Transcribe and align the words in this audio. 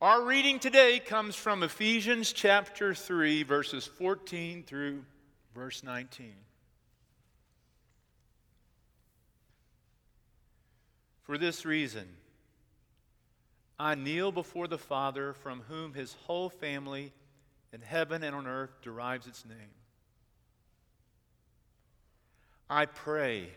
Our 0.00 0.22
reading 0.22 0.60
today 0.60 1.00
comes 1.00 1.34
from 1.34 1.64
Ephesians 1.64 2.32
chapter 2.32 2.94
3, 2.94 3.42
verses 3.42 3.84
14 3.84 4.62
through 4.62 5.02
verse 5.56 5.82
19. 5.82 6.34
For 11.22 11.36
this 11.36 11.66
reason, 11.66 12.06
I 13.76 13.96
kneel 13.96 14.30
before 14.30 14.68
the 14.68 14.78
Father, 14.78 15.32
from 15.32 15.62
whom 15.68 15.94
his 15.94 16.12
whole 16.26 16.48
family 16.48 17.12
in 17.72 17.80
heaven 17.80 18.22
and 18.22 18.36
on 18.36 18.46
earth 18.46 18.80
derives 18.82 19.26
its 19.26 19.44
name. 19.44 19.74
I 22.70 22.86
pray 22.86 23.48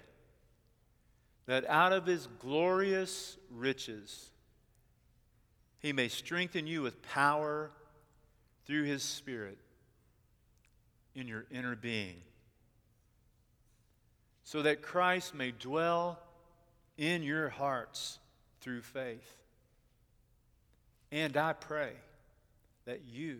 that 1.45 1.69
out 1.69 1.93
of 1.93 2.07
his 2.07 2.27
glorious 2.39 3.37
riches 3.51 4.30
he 5.81 5.93
may 5.93 6.07
strengthen 6.07 6.67
you 6.67 6.81
with 6.81 7.01
power 7.01 7.71
through 8.65 8.83
his 8.83 9.03
Spirit 9.03 9.57
in 11.15 11.27
your 11.27 11.45
inner 11.51 11.75
being, 11.75 12.21
so 14.43 14.61
that 14.61 14.81
Christ 14.81 15.33
may 15.33 15.51
dwell 15.51 16.19
in 16.97 17.23
your 17.23 17.49
hearts 17.49 18.19
through 18.61 18.81
faith. 18.81 19.37
And 21.11 21.35
I 21.35 21.53
pray 21.53 21.91
that 22.85 23.01
you, 23.11 23.39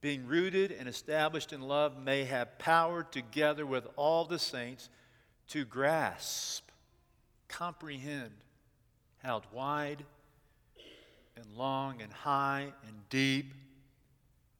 being 0.00 0.26
rooted 0.26 0.70
and 0.70 0.88
established 0.88 1.52
in 1.52 1.60
love, 1.60 1.98
may 1.98 2.24
have 2.24 2.58
power 2.58 3.02
together 3.02 3.66
with 3.66 3.86
all 3.96 4.24
the 4.24 4.38
saints 4.38 4.88
to 5.48 5.64
grasp, 5.64 6.68
comprehend 7.48 8.30
how 9.22 9.42
wide 9.52 10.04
and 11.36 11.46
long 11.56 12.00
and 12.02 12.12
high 12.12 12.72
and 12.86 13.08
deep 13.08 13.52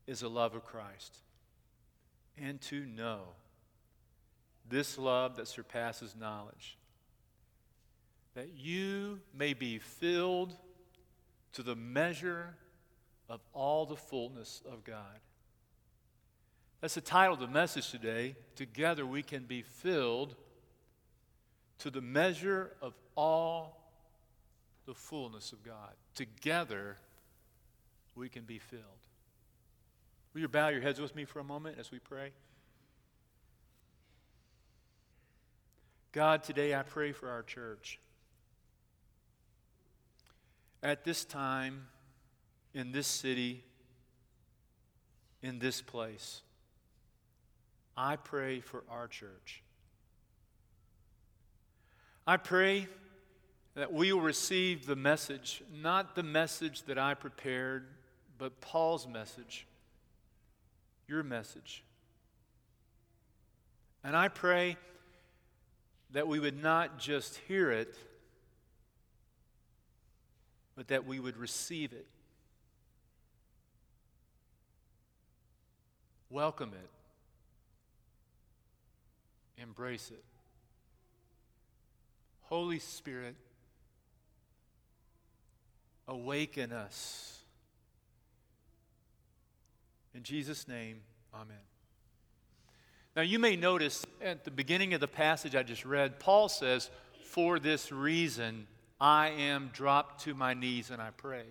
is 0.07 0.21
the 0.21 0.29
love 0.29 0.55
of 0.55 0.65
Christ. 0.65 1.19
And 2.37 2.61
to 2.63 2.85
know 2.85 3.21
this 4.69 4.99
love 4.99 5.37
that 5.37 5.49
surpasses 5.49 6.15
knowledge, 6.19 6.77
that 8.35 8.49
you 8.57 9.21
may 9.33 9.55
be 9.55 9.79
filled 9.79 10.57
to 11.53 11.63
the 11.63 11.77
measure 11.77 12.55
of 13.29 13.41
all 13.53 13.87
the 13.87 13.97
fullness 13.97 14.63
of 14.71 14.85
God. 14.85 15.21
That's 16.81 16.95
the 16.95 17.01
title 17.01 17.35
of 17.35 17.41
the 17.41 17.47
message 17.47 17.91
today. 17.91 18.37
Together 18.57 19.07
we 19.07 19.23
can 19.23 19.45
be 19.45 19.63
filled 19.63 20.35
to 21.79 21.91
the 21.91 22.01
measure 22.01 22.73
of 22.83 22.95
all 23.17 23.84
the 24.87 24.95
fullness 24.95 25.53
of 25.53 25.63
God. 25.63 25.95
Together, 26.15 26.97
we 28.15 28.29
can 28.29 28.45
be 28.45 28.59
filled. 28.59 28.83
Will 30.33 30.43
you 30.43 30.49
bow 30.49 30.69
your 30.69 30.81
heads 30.81 31.01
with 31.01 31.15
me 31.15 31.25
for 31.25 31.39
a 31.39 31.45
moment 31.45 31.79
as 31.79 31.91
we 31.91 31.99
pray? 31.99 32.33
God, 36.13 36.45
today 36.45 36.75
I 36.75 36.83
pray 36.83 37.13
for 37.13 37.29
our 37.29 37.43
church. 37.43 37.99
At 40.83 41.05
this 41.05 41.25
time, 41.25 41.87
in 42.75 42.93
this 42.93 43.07
city, 43.07 43.65
in 45.43 45.59
this 45.59 45.81
place, 45.81 46.43
I 47.97 48.17
pray 48.17 48.61
for 48.61 48.85
our 48.91 49.09
church. 49.09 49.63
I 52.27 52.37
pray 52.37 52.89
that 53.75 53.93
we 53.93 54.13
will 54.13 54.21
receive 54.21 54.87
the 54.87 54.97
message, 54.97 55.63
not 55.83 56.15
the 56.15 56.23
message 56.23 56.83
that 56.85 56.97
I 56.99 57.15
prepared, 57.15 57.87
but 58.39 58.61
Paul's 58.61 59.09
message, 59.09 59.67
your 61.09 61.23
message. 61.23 61.83
And 64.05 64.17
I 64.17 64.29
pray 64.29 64.77
that 66.13 66.29
we 66.29 66.39
would 66.39 66.63
not 66.63 66.99
just 66.99 67.37
hear 67.49 67.71
it, 67.73 67.97
but 70.77 70.89
that 70.89 71.07
we 71.07 71.19
would 71.19 71.37
receive 71.37 71.93
it, 71.93 72.07
welcome 76.31 76.73
it, 76.73 76.91
embrace 79.61 80.11
it. 80.13 80.23
Holy 82.43 82.79
Spirit, 82.79 83.35
awaken 86.09 86.73
us. 86.73 87.39
In 90.15 90.23
Jesus' 90.23 90.69
name, 90.69 91.01
amen. 91.35 91.57
Now, 93.17 93.23
you 93.23 93.39
may 93.39 93.57
notice 93.57 94.05
at 94.21 94.45
the 94.45 94.51
beginning 94.51 94.95
of 94.95 95.01
the 95.01 95.09
passage 95.09 95.55
I 95.55 95.63
just 95.63 95.85
read, 95.85 96.19
Paul 96.19 96.49
says, 96.49 96.91
For 97.27 97.59
this 97.59 97.93
reason 97.93 98.67
I 99.01 99.29
am 99.29 99.71
dropped 99.73 100.23
to 100.23 100.35
my 100.35 100.55
knees 100.55 100.91
and 100.91 101.01
I 101.01 101.11
pray. 101.11 101.45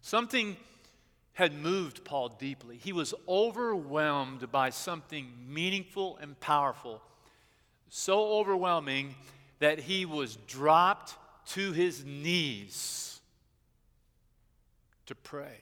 Something 0.00 0.56
had 1.34 1.54
moved 1.54 2.04
Paul 2.04 2.30
deeply. 2.30 2.76
He 2.76 2.92
was 2.92 3.14
overwhelmed 3.28 4.50
by 4.50 4.70
something 4.70 5.28
meaningful 5.46 6.18
and 6.20 6.38
powerful, 6.40 7.00
so 7.88 8.38
overwhelming 8.38 9.14
that 9.60 9.78
he 9.78 10.04
was 10.04 10.36
dropped 10.46 11.14
to 11.48 11.72
his 11.72 12.04
knees 12.04 13.20
to 15.06 15.14
pray. 15.14 15.60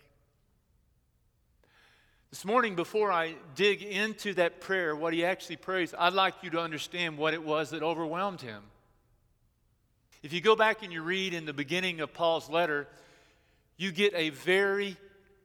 This 2.30 2.44
morning, 2.44 2.74
before 2.74 3.12
I 3.12 3.34
dig 3.54 3.82
into 3.82 4.34
that 4.34 4.60
prayer, 4.60 4.94
what 4.94 5.12
he 5.12 5.24
actually 5.24 5.56
prays, 5.56 5.94
I'd 5.96 6.12
like 6.12 6.34
you 6.42 6.50
to 6.50 6.60
understand 6.60 7.16
what 7.16 7.34
it 7.34 7.42
was 7.42 7.70
that 7.70 7.82
overwhelmed 7.82 8.40
him. 8.40 8.62
If 10.22 10.32
you 10.32 10.40
go 10.40 10.56
back 10.56 10.82
and 10.82 10.92
you 10.92 11.02
read 11.02 11.32
in 11.34 11.46
the 11.46 11.52
beginning 11.52 12.00
of 12.00 12.12
Paul's 12.12 12.50
letter, 12.50 12.88
you 13.76 13.92
get 13.92 14.12
a 14.14 14.30
very 14.30 14.96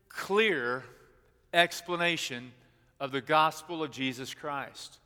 clear 0.10 0.84
explanation 1.54 2.52
of 3.00 3.12
the 3.12 3.22
gospel 3.22 3.84
of 3.84 3.92
Jesus 3.92 4.34
Christ. 4.34 4.98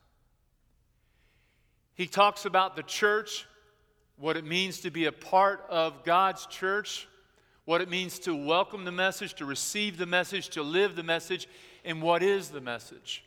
He 1.93 2.07
talks 2.07 2.45
about 2.45 2.75
the 2.75 2.83
church 2.83 3.45
what 4.17 4.37
it 4.37 4.45
means 4.45 4.79
to 4.81 4.91
be 4.91 5.05
a 5.05 5.11
part 5.11 5.65
of 5.69 6.03
God's 6.03 6.45
church, 6.45 7.07
what 7.65 7.81
it 7.81 7.89
means 7.89 8.19
to 8.19 8.35
welcome 8.35 8.85
the 8.85 8.91
message, 8.91 9.33
to 9.35 9.45
receive 9.45 9.97
the 9.97 10.05
message, 10.05 10.49
to 10.49 10.63
live 10.63 10.95
the 10.95 11.03
message, 11.03 11.47
and 11.83 12.01
what 12.01 12.23
is 12.23 12.49
the 12.49 12.61
message. 12.61 13.23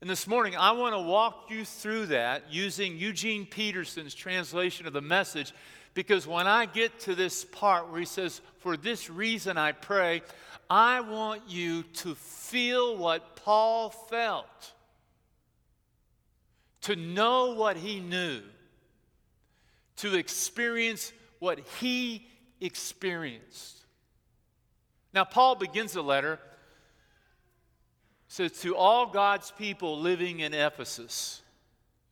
And 0.00 0.10
this 0.10 0.26
morning, 0.26 0.54
I 0.54 0.72
want 0.72 0.94
to 0.94 1.00
walk 1.00 1.46
you 1.48 1.64
through 1.64 2.06
that 2.06 2.52
using 2.52 2.98
Eugene 2.98 3.46
Peterson's 3.46 4.14
translation 4.14 4.86
of 4.86 4.92
the 4.92 5.00
message 5.00 5.54
because 5.94 6.26
when 6.26 6.46
I 6.46 6.66
get 6.66 7.00
to 7.00 7.14
this 7.14 7.44
part 7.44 7.88
where 7.88 8.00
he 8.00 8.06
says, 8.06 8.40
For 8.58 8.76
this 8.76 9.08
reason 9.08 9.56
I 9.56 9.72
pray, 9.72 10.22
I 10.68 11.00
want 11.00 11.42
you 11.48 11.84
to 11.84 12.14
feel 12.16 12.96
what 12.96 13.36
Paul 13.36 13.90
felt, 13.90 14.72
to 16.82 16.96
know 16.96 17.54
what 17.54 17.76
he 17.76 18.00
knew 18.00 18.42
to 19.96 20.14
experience 20.14 21.12
what 21.38 21.60
he 21.80 22.26
experienced. 22.60 23.78
Now, 25.12 25.24
Paul 25.24 25.54
begins 25.54 25.92
the 25.92 26.02
letter, 26.02 26.40
says, 28.28 28.52
To 28.62 28.76
all 28.76 29.06
God's 29.06 29.50
people 29.52 29.98
living 29.98 30.40
in 30.40 30.52
Ephesus. 30.52 31.40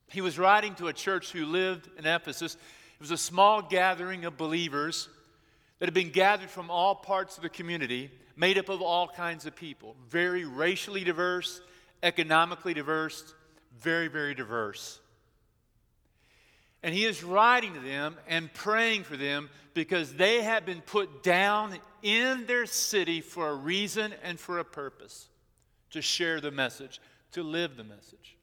He 0.08 0.20
was 0.20 0.38
writing 0.38 0.74
to 0.76 0.88
a 0.88 0.92
church 0.92 1.32
who 1.32 1.46
lived 1.46 1.88
in 1.98 2.06
Ephesus. 2.06 2.54
It 2.54 3.00
was 3.00 3.10
a 3.10 3.16
small 3.16 3.62
gathering 3.62 4.24
of 4.24 4.36
believers 4.36 5.08
that 5.78 5.86
had 5.86 5.94
been 5.94 6.10
gathered 6.10 6.50
from 6.50 6.70
all 6.70 6.94
parts 6.94 7.36
of 7.36 7.42
the 7.42 7.48
community, 7.48 8.10
made 8.36 8.56
up 8.56 8.68
of 8.68 8.80
all 8.80 9.08
kinds 9.08 9.46
of 9.46 9.56
people, 9.56 9.96
very 10.08 10.44
racially 10.44 11.02
diverse, 11.02 11.60
economically 12.02 12.74
diverse, 12.74 13.34
very, 13.80 14.06
very 14.06 14.34
diverse. 14.34 15.00
And 16.82 16.94
he 16.94 17.04
is 17.04 17.22
writing 17.22 17.74
to 17.74 17.80
them 17.80 18.16
and 18.26 18.52
praying 18.52 19.04
for 19.04 19.16
them 19.16 19.50
because 19.74 20.14
they 20.14 20.42
have 20.42 20.66
been 20.66 20.80
put 20.80 21.22
down 21.22 21.78
in 22.02 22.46
their 22.46 22.66
city 22.66 23.20
for 23.20 23.48
a 23.48 23.54
reason 23.54 24.12
and 24.22 24.38
for 24.38 24.58
a 24.58 24.64
purpose 24.64 25.28
to 25.90 26.02
share 26.02 26.40
the 26.40 26.50
message, 26.50 27.00
to 27.32 27.42
live 27.42 27.76
the 27.76 27.84
message. 27.84 28.36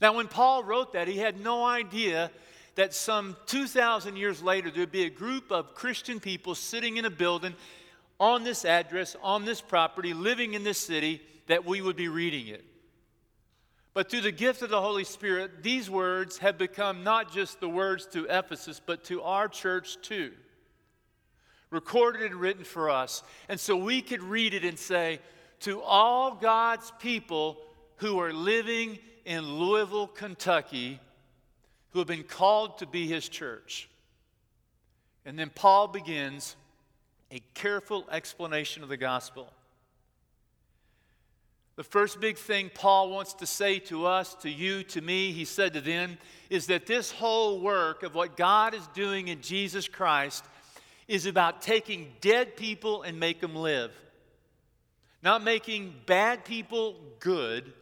Now, 0.00 0.14
when 0.14 0.28
Paul 0.28 0.62
wrote 0.62 0.92
that, 0.92 1.08
he 1.08 1.18
had 1.18 1.40
no 1.40 1.64
idea 1.64 2.30
that 2.76 2.94
some 2.94 3.36
2,000 3.46 4.16
years 4.16 4.42
later 4.42 4.70
there'd 4.70 4.92
be 4.92 5.04
a 5.04 5.10
group 5.10 5.50
of 5.50 5.74
Christian 5.74 6.20
people 6.20 6.54
sitting 6.54 6.96
in 6.96 7.04
a 7.04 7.10
building 7.10 7.54
on 8.20 8.44
this 8.44 8.64
address, 8.64 9.16
on 9.22 9.44
this 9.44 9.60
property, 9.60 10.14
living 10.14 10.54
in 10.54 10.62
this 10.62 10.78
city, 10.78 11.20
that 11.46 11.64
we 11.64 11.80
would 11.80 11.96
be 11.96 12.08
reading 12.08 12.46
it. 12.48 12.64
But 13.98 14.08
through 14.08 14.20
the 14.20 14.30
gift 14.30 14.62
of 14.62 14.70
the 14.70 14.80
Holy 14.80 15.02
Spirit, 15.02 15.64
these 15.64 15.90
words 15.90 16.38
have 16.38 16.56
become 16.56 17.02
not 17.02 17.32
just 17.32 17.58
the 17.58 17.68
words 17.68 18.06
to 18.12 18.26
Ephesus, 18.30 18.80
but 18.86 19.02
to 19.06 19.22
our 19.22 19.48
church 19.48 20.00
too. 20.02 20.30
recorded 21.70 22.22
and 22.22 22.36
written 22.36 22.64
for 22.64 22.90
us. 22.90 23.22
And 23.48 23.58
so 23.58 23.76
we 23.76 24.00
could 24.00 24.22
read 24.22 24.54
it 24.54 24.64
and 24.64 24.78
say, 24.78 25.20
to 25.60 25.82
all 25.82 26.34
God's 26.34 26.92
people 27.00 27.58
who 27.96 28.20
are 28.20 28.32
living 28.32 28.98
in 29.24 29.42
Louisville, 29.44 30.06
Kentucky, 30.06 31.00
who 31.90 31.98
have 31.98 32.08
been 32.08 32.22
called 32.22 32.78
to 32.78 32.86
be 32.86 33.06
his 33.06 33.28
church. 33.28 33.88
And 35.24 35.36
then 35.38 35.50
Paul 35.52 35.88
begins 35.88 36.54
a 37.30 37.42
careful 37.54 38.06
explanation 38.10 38.82
of 38.82 38.88
the 38.88 38.96
gospel. 38.96 39.52
The 41.78 41.84
first 41.84 42.20
big 42.20 42.36
thing 42.36 42.72
Paul 42.74 43.08
wants 43.10 43.34
to 43.34 43.46
say 43.46 43.78
to 43.78 44.04
us, 44.04 44.34
to 44.42 44.50
you, 44.50 44.82
to 44.82 45.00
me, 45.00 45.30
he 45.30 45.44
said 45.44 45.74
to 45.74 45.80
them, 45.80 46.18
is 46.50 46.66
that 46.66 46.86
this 46.86 47.12
whole 47.12 47.60
work 47.60 48.02
of 48.02 48.16
what 48.16 48.36
God 48.36 48.74
is 48.74 48.84
doing 48.94 49.28
in 49.28 49.42
Jesus 49.42 49.86
Christ 49.86 50.44
is 51.06 51.24
about 51.24 51.62
taking 51.62 52.08
dead 52.20 52.56
people 52.56 53.02
and 53.02 53.20
make 53.20 53.40
them 53.40 53.54
live. 53.54 53.92
Not 55.22 55.44
making 55.44 55.94
bad 56.04 56.44
people 56.44 56.96
good, 57.20 57.72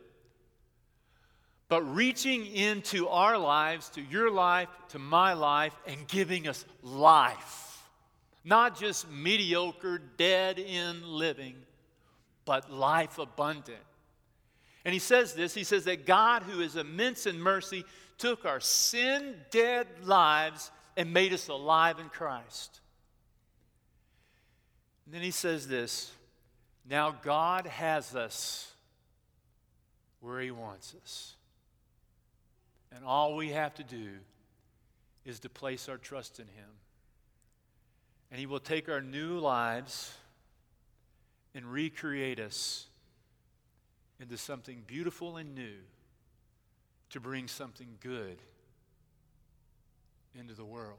but 1.71 1.81
reaching 1.81 2.45
into 2.49 3.09
our 3.09 3.39
lives, 3.39 3.89
to 3.95 4.03
your 4.03 4.31
life, 4.31 4.69
to 4.91 4.99
my 4.99 5.33
life, 5.33 5.75
and 5.87 6.07
giving 6.07 6.47
us 6.47 6.67
life. 6.83 7.83
Not 8.45 8.79
just 8.79 9.11
mediocre, 9.11 10.03
dead 10.19 10.59
in 10.59 11.03
living, 11.03 11.55
but 12.45 12.71
life 12.71 13.19
abundant. 13.19 13.79
And 14.87 14.93
he 14.93 15.01
says 15.01 15.35
this 15.35 15.53
he 15.53 15.65
says 15.65 15.85
that 15.85 16.07
God, 16.07 16.45
who 16.45 16.61
is 16.61 16.77
immense 16.77 17.27
in 17.27 17.41
mercy, 17.41 17.85
took 18.19 18.47
our 18.47 18.61
sin 18.61 19.35
dead 19.51 19.89
lives 20.05 20.71
and 20.97 21.13
made 21.13 21.33
us 21.33 21.49
alive 21.49 21.99
in 21.99 22.09
Christ. 22.09 22.81
And 25.05 25.13
then 25.13 25.23
he 25.23 25.33
says 25.33 25.67
this 25.67 26.13
now 26.89 27.17
God 27.25 27.67
has 27.67 28.15
us 28.15 28.73
where 30.21 30.41
he 30.41 30.53
wants 30.53 30.95
us. 31.03 31.35
And 32.95 33.05
all 33.05 33.35
we 33.35 33.49
have 33.49 33.75
to 33.75 33.83
do 33.83 34.11
is 35.25 35.41
to 35.41 35.49
place 35.49 35.89
our 35.89 35.99
trust 35.99 36.39
in 36.39 36.47
him. 36.47 36.71
And 38.31 38.39
he 38.39 38.47
will 38.47 38.61
take 38.61 38.89
our 38.89 39.01
new 39.03 39.41
lives 39.41 40.15
and 41.57 41.67
recreate 41.67 42.39
us 42.39 42.87
into 44.21 44.37
something 44.37 44.83
beautiful 44.87 45.37
and 45.37 45.55
new 45.55 45.77
to 47.11 47.21
bring 47.21 47.49
something 47.49 47.99
good 48.01 48.39
into 50.39 50.55
the 50.55 50.65
world. 50.65 50.99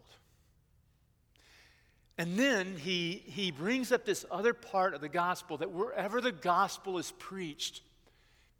And 2.17 2.37
then 2.37 2.75
he, 2.77 3.21
he 3.25 3.51
brings 3.51 3.91
up 3.91 4.05
this 4.05 4.25
other 4.31 4.53
part 4.53 4.93
of 4.95 5.01
the 5.01 5.09
gospel 5.09 5.57
that 5.57 5.71
wherever 5.71 6.19
the 6.19 6.31
gospel 6.31 6.97
is 6.97 7.11
preached, 7.19 7.81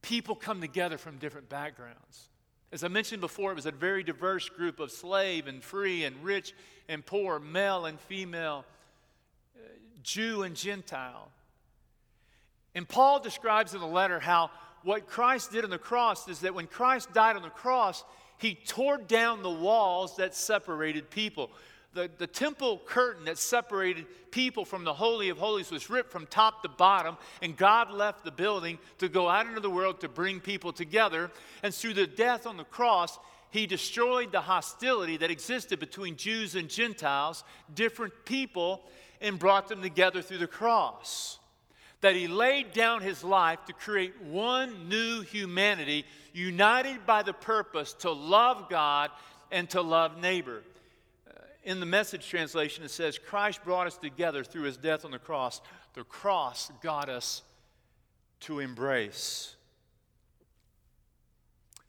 people 0.01 0.35
come 0.35 0.61
together 0.61 0.97
from 0.97 1.17
different 1.17 1.49
backgrounds. 1.49 2.29
As 2.71 2.83
I 2.83 2.87
mentioned 2.89 3.21
before, 3.21 3.51
it 3.51 3.55
was 3.55 3.65
a 3.65 3.71
very 3.71 4.03
diverse 4.03 4.49
group 4.49 4.79
of 4.79 4.91
slave 4.91 5.47
and 5.47 5.63
free 5.63 6.03
and 6.03 6.23
rich 6.23 6.53
and 6.87 7.03
poor, 7.05 7.39
male 7.39 7.85
and 7.85 7.99
female, 7.99 8.65
uh, 9.55 9.61
Jew 10.03 10.43
and 10.43 10.55
Gentile. 10.55 11.31
And 12.77 12.87
Paul 12.87 13.19
describes 13.19 13.73
in 13.73 13.79
the 13.79 13.87
letter 13.87 14.19
how 14.19 14.51
what 14.83 15.07
Christ 15.07 15.51
did 15.51 15.63
on 15.63 15.71
the 15.71 15.79
cross 15.79 16.27
is 16.27 16.41
that 16.41 16.53
when 16.53 16.67
Christ 16.67 17.11
died 17.11 17.35
on 17.35 17.41
the 17.41 17.49
cross, 17.49 18.03
he 18.37 18.53
tore 18.53 18.99
down 18.99 19.41
the 19.41 19.49
walls 19.49 20.17
that 20.17 20.35
separated 20.35 21.09
people. 21.09 21.49
The, 21.95 22.07
the 22.19 22.27
temple 22.27 22.79
curtain 22.85 23.25
that 23.25 23.39
separated 23.39 24.05
people 24.29 24.63
from 24.63 24.83
the 24.83 24.93
Holy 24.93 25.29
of 25.29 25.39
Holies 25.39 25.71
was 25.71 25.89
ripped 25.89 26.11
from 26.11 26.27
top 26.27 26.61
to 26.61 26.69
bottom, 26.69 27.17
and 27.41 27.57
God 27.57 27.89
left 27.91 28.23
the 28.23 28.31
building 28.31 28.77
to 28.99 29.09
go 29.09 29.27
out 29.27 29.47
into 29.47 29.59
the 29.59 29.71
world 29.71 29.99
to 30.01 30.07
bring 30.07 30.39
people 30.39 30.71
together. 30.71 31.31
And 31.63 31.73
through 31.73 31.95
the 31.95 32.05
death 32.05 32.45
on 32.45 32.57
the 32.57 32.63
cross, 32.63 33.17
he 33.49 33.65
destroyed 33.65 34.31
the 34.31 34.41
hostility 34.41 35.17
that 35.17 35.31
existed 35.31 35.79
between 35.79 36.15
Jews 36.15 36.53
and 36.53 36.69
Gentiles, 36.69 37.43
different 37.73 38.13
people, 38.23 38.83
and 39.19 39.39
brought 39.39 39.67
them 39.67 39.81
together 39.81 40.21
through 40.21 40.37
the 40.37 40.45
cross 40.45 41.36
that 42.01 42.15
he 42.15 42.27
laid 42.27 42.73
down 42.73 43.01
his 43.01 43.23
life 43.23 43.65
to 43.65 43.73
create 43.73 44.21
one 44.21 44.87
new 44.87 45.21
humanity 45.21 46.05
united 46.33 47.05
by 47.05 47.23
the 47.23 47.33
purpose 47.33 47.93
to 47.93 48.11
love 48.11 48.69
God 48.69 49.09
and 49.51 49.69
to 49.71 49.81
love 49.81 50.17
neighbor. 50.17 50.61
Uh, 51.27 51.39
in 51.63 51.79
the 51.79 51.85
message 51.85 52.27
translation, 52.27 52.83
it 52.83 52.91
says, 52.91 53.17
Christ 53.17 53.63
brought 53.63 53.87
us 53.87 53.97
together 53.97 54.43
through 54.43 54.63
his 54.63 54.77
death 54.77 55.05
on 55.05 55.11
the 55.11 55.19
cross. 55.19 55.61
The 55.93 56.03
cross 56.03 56.71
got 56.83 57.09
us 57.09 57.41
to 58.41 58.59
embrace. 58.59 59.55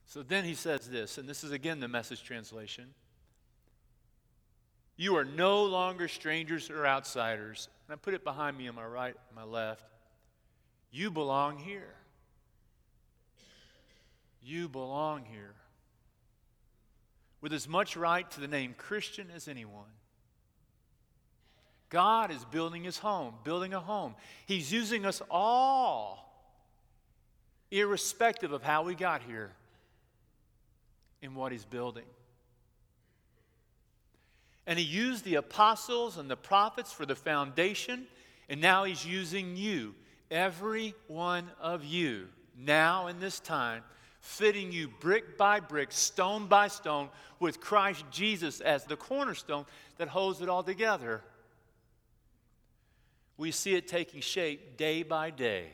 So 0.07 0.23
then 0.23 0.45
he 0.45 0.55
says 0.55 0.89
this, 0.89 1.19
and 1.19 1.29
this 1.29 1.45
is 1.45 1.53
again 1.53 1.81
the 1.81 1.89
message 1.89 2.23
translation. 2.23 2.95
You 4.97 5.17
are 5.17 5.25
no 5.25 5.65
longer 5.65 6.09
strangers 6.09 6.71
or 6.71 6.87
outsiders. 6.87 7.69
And 7.87 7.93
I 7.93 7.97
put 7.97 8.15
it 8.15 8.25
behind 8.25 8.57
me 8.57 8.69
on 8.69 8.75
my 8.75 8.87
right, 8.87 9.15
my 9.37 9.45
left. 9.45 9.85
You 10.91 11.11
belong 11.11 11.59
here. 11.59 11.95
You 14.43 14.69
belong 14.69 15.25
here. 15.25 15.55
With 17.41 17.53
as 17.53 17.69
much 17.69 17.97
right 17.97 18.29
to 18.33 18.41
the 18.41 18.49
name 18.49 18.75
Christian 18.77 19.29
as 19.35 19.47
anyone. 19.47 19.85
God 21.91 22.31
is 22.31 22.45
building 22.47 22.85
his 22.85 22.99
home, 22.99 23.35
building 23.45 23.73
a 23.73 23.81
home. 23.81 24.15
He's 24.47 24.73
using 24.73 25.07
us 25.07 25.23
all, 25.31 26.33
irrespective 27.71 28.53
of 28.53 28.63
how 28.63 28.83
we 28.83 28.95
got 28.95 29.23
here, 29.23 29.53
in 31.23 31.35
what 31.35 31.53
he's 31.53 31.65
building. 31.65 32.05
And 34.67 34.79
he 34.79 34.85
used 34.85 35.25
the 35.25 35.37
apostles 35.37 36.19
and 36.19 36.31
the 36.31 36.37
prophets 36.37 36.93
for 36.93 37.07
the 37.07 37.17
foundation, 37.17 38.07
and 38.51 38.61
now 38.61 38.85
he's 38.85 39.07
using 39.07 39.57
you 39.57 39.95
every 40.31 40.95
one 41.07 41.51
of 41.61 41.85
you 41.85 42.29
now 42.57 43.07
in 43.07 43.21
this 43.21 43.41
time, 43.41 43.83
fitting 44.21 44.73
you 44.73 44.89
brick 45.01 45.39
by 45.39 45.61
brick, 45.61 45.93
stone 45.93 46.47
by 46.47 46.69
stone, 46.69 47.09
with 47.41 47.61
Christ 47.61 48.05
Jesus 48.11 48.61
as 48.61 48.85
the 48.85 48.97
cornerstone 48.97 49.65
that 49.97 50.09
holds 50.09 50.41
it 50.41 50.49
all 50.49 50.63
together. 50.63 51.23
We 53.37 53.53
see 53.53 53.75
it 53.75 53.87
taking 53.87 54.21
shape 54.21 54.77
day 54.77 55.05
by 55.05 55.31
day. 55.31 55.67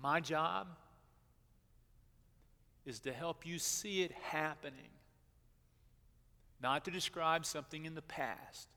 My 0.00 0.20
job 0.20 0.68
is 2.84 3.00
to 3.00 3.12
help 3.12 3.46
you 3.46 3.58
see 3.58 4.02
it 4.02 4.12
happening, 4.12 4.90
not 6.62 6.84
to 6.84 6.90
describe 6.90 7.46
something 7.46 7.86
in 7.86 7.94
the 7.94 8.02
past 8.02 8.68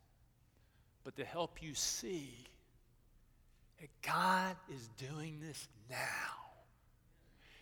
but 1.10 1.16
to 1.16 1.26
help 1.26 1.64
you 1.64 1.74
see 1.74 2.30
that 3.82 3.90
God 4.04 4.56
is 4.72 4.88
doing 5.10 5.40
this 5.42 5.68
now. 5.90 5.96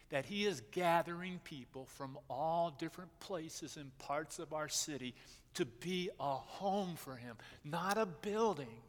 That 0.09 0.25
He 0.25 0.45
is 0.45 0.61
gathering 0.73 1.39
people 1.45 1.85
from 1.95 2.17
all 2.29 2.75
different 2.77 3.17
places 3.21 3.77
and 3.77 3.97
parts 3.99 4.39
of 4.39 4.51
our 4.51 4.67
city 4.67 5.15
to 5.53 5.63
be 5.63 6.09
a 6.19 6.33
home 6.35 6.95
for 6.97 7.15
Him, 7.15 7.37
not 7.63 7.97
a 7.97 8.05
building 8.05 8.81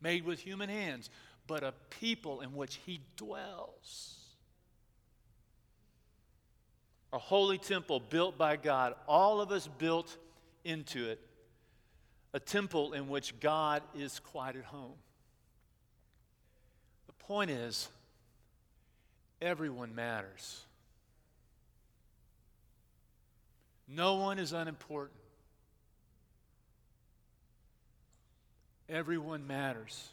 made 0.00 0.24
with 0.24 0.38
human 0.38 0.68
hands, 0.68 1.10
but 1.48 1.64
a 1.64 1.74
people 1.90 2.42
in 2.42 2.54
which 2.54 2.78
He 2.86 3.00
dwells. 3.16 4.14
A 7.12 7.18
holy 7.18 7.58
temple 7.58 7.98
built 7.98 8.38
by 8.38 8.54
God, 8.54 8.94
all 9.08 9.40
of 9.40 9.50
us 9.50 9.68
built 9.78 10.16
into 10.64 11.10
it 11.10 11.18
a 12.36 12.38
temple 12.38 12.92
in 12.92 13.08
which 13.08 13.40
God 13.40 13.82
is 13.98 14.20
quite 14.20 14.56
at 14.56 14.64
home. 14.64 14.92
The 17.06 17.14
point 17.14 17.50
is, 17.50 17.88
everyone 19.40 19.94
matters. 19.94 20.66
No 23.88 24.16
one 24.16 24.38
is 24.38 24.52
unimportant. 24.52 25.18
Everyone 28.90 29.46
matters. 29.46 30.06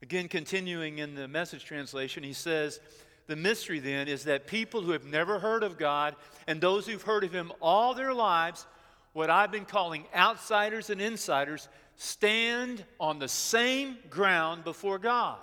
Again, 0.00 0.28
continuing 0.28 1.00
in 1.00 1.14
the 1.14 1.28
message 1.28 1.66
translation, 1.66 2.22
he 2.22 2.32
says, 2.32 2.80
The 3.26 3.36
mystery 3.36 3.78
then 3.78 4.08
is 4.08 4.24
that 4.24 4.46
people 4.46 4.80
who 4.80 4.92
have 4.92 5.04
never 5.04 5.38
heard 5.38 5.62
of 5.62 5.76
God 5.76 6.16
and 6.46 6.62
those 6.62 6.86
who've 6.86 7.02
heard 7.02 7.24
of 7.24 7.32
him 7.34 7.52
all 7.60 7.92
their 7.92 8.14
lives 8.14 8.66
what 9.12 9.30
I've 9.30 9.52
been 9.52 9.64
calling 9.64 10.04
outsiders 10.14 10.90
and 10.90 11.00
insiders 11.00 11.68
stand 11.96 12.84
on 12.98 13.18
the 13.18 13.28
same 13.28 13.96
ground 14.10 14.64
before 14.64 14.98
God. 14.98 15.38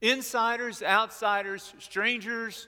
Insiders, 0.00 0.82
outsiders, 0.82 1.72
strangers, 1.78 2.66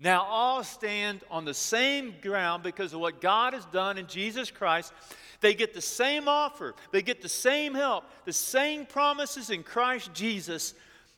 now 0.00 0.22
all 0.22 0.62
stand 0.62 1.20
on 1.30 1.44
the 1.44 1.54
same 1.54 2.14
ground 2.22 2.62
because 2.62 2.94
of 2.94 3.00
what 3.00 3.20
God 3.20 3.52
has 3.52 3.64
done 3.66 3.98
in 3.98 4.06
Jesus 4.06 4.50
Christ. 4.50 4.92
They 5.40 5.54
get 5.54 5.74
the 5.74 5.82
same 5.82 6.28
offer, 6.28 6.74
they 6.92 7.02
get 7.02 7.20
the 7.20 7.28
same 7.28 7.74
help, 7.74 8.04
the 8.24 8.32
same 8.32 8.86
promises 8.86 9.50
in 9.50 9.62
Christ 9.62 10.14
Jesus. 10.14 10.74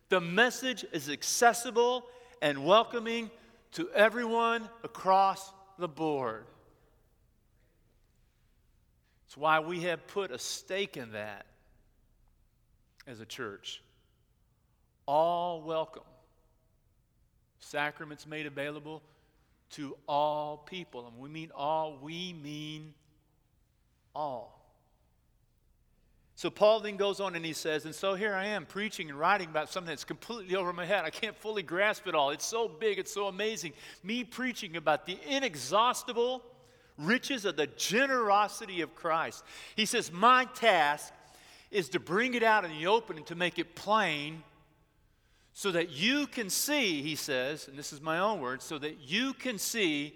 The 0.09 0.21
message 0.21 0.85
is 0.93 1.09
accessible 1.09 2.05
and 2.43 2.65
welcoming 2.65 3.31
to 3.73 3.89
everyone 3.91 4.69
across 4.83 5.53
the 5.79 5.89
board. 5.89 6.45
It's 9.31 9.37
why 9.37 9.61
we 9.61 9.83
have 9.83 10.09
put 10.09 10.33
a 10.33 10.41
stake 10.41 10.97
in 10.97 11.13
that 11.13 11.47
as 13.07 13.21
a 13.21 13.25
church. 13.25 13.81
All 15.07 15.63
welcome. 15.63 16.03
Sacraments 17.61 18.27
made 18.27 18.47
available 18.47 19.05
to 19.75 19.97
all 20.09 20.57
people. 20.57 21.07
And 21.07 21.17
we 21.17 21.29
mean 21.29 21.53
all, 21.55 21.97
we 22.03 22.33
mean 22.43 22.93
all. 24.17 24.61
So 26.35 26.51
Paul 26.51 26.81
then 26.81 26.97
goes 26.97 27.21
on 27.21 27.37
and 27.37 27.45
he 27.45 27.53
says, 27.53 27.85
And 27.85 27.95
so 27.95 28.17
here 28.17 28.35
I 28.35 28.47
am 28.47 28.67
preaching 28.67 29.11
and 29.11 29.17
writing 29.17 29.49
about 29.49 29.71
something 29.71 29.91
that's 29.91 30.03
completely 30.03 30.57
over 30.57 30.73
my 30.73 30.85
head. 30.85 31.05
I 31.05 31.11
can't 31.11 31.37
fully 31.37 31.63
grasp 31.63 32.09
it 32.09 32.17
all. 32.17 32.31
It's 32.31 32.45
so 32.45 32.67
big, 32.67 32.99
it's 32.99 33.15
so 33.15 33.29
amazing. 33.29 33.75
Me 34.03 34.25
preaching 34.25 34.77
about 34.77 35.07
the 35.07 35.21
inexhaustible 35.29 36.43
riches 37.01 37.45
of 37.45 37.57
the 37.57 37.67
generosity 37.67 38.81
of 38.81 38.95
Christ. 38.95 39.45
He 39.77 39.87
says, 39.87 40.13
My 40.13 40.45
task 40.45 41.13
is 41.71 41.89
to 41.91 42.01
bring 42.01 42.35
it 42.35 42.43
out 42.43 42.65
in 42.65 42.71
the 42.71 42.87
open 42.87 43.17
and 43.17 43.27
to 43.27 43.35
make 43.35 43.59
it 43.59 43.75
plain 43.75 44.43
so 45.53 45.71
that 45.73 45.91
you 45.91 46.27
can 46.27 46.49
see, 46.49 47.03
he 47.03 47.15
says, 47.15 47.69
and 47.69 47.79
this 47.79 47.93
is 47.93 48.01
my 48.01 48.19
own 48.19 48.41
words, 48.41 48.65
so 48.65 48.79
that 48.79 48.99
you 49.01 49.33
can 49.35 49.59
see 49.59 50.15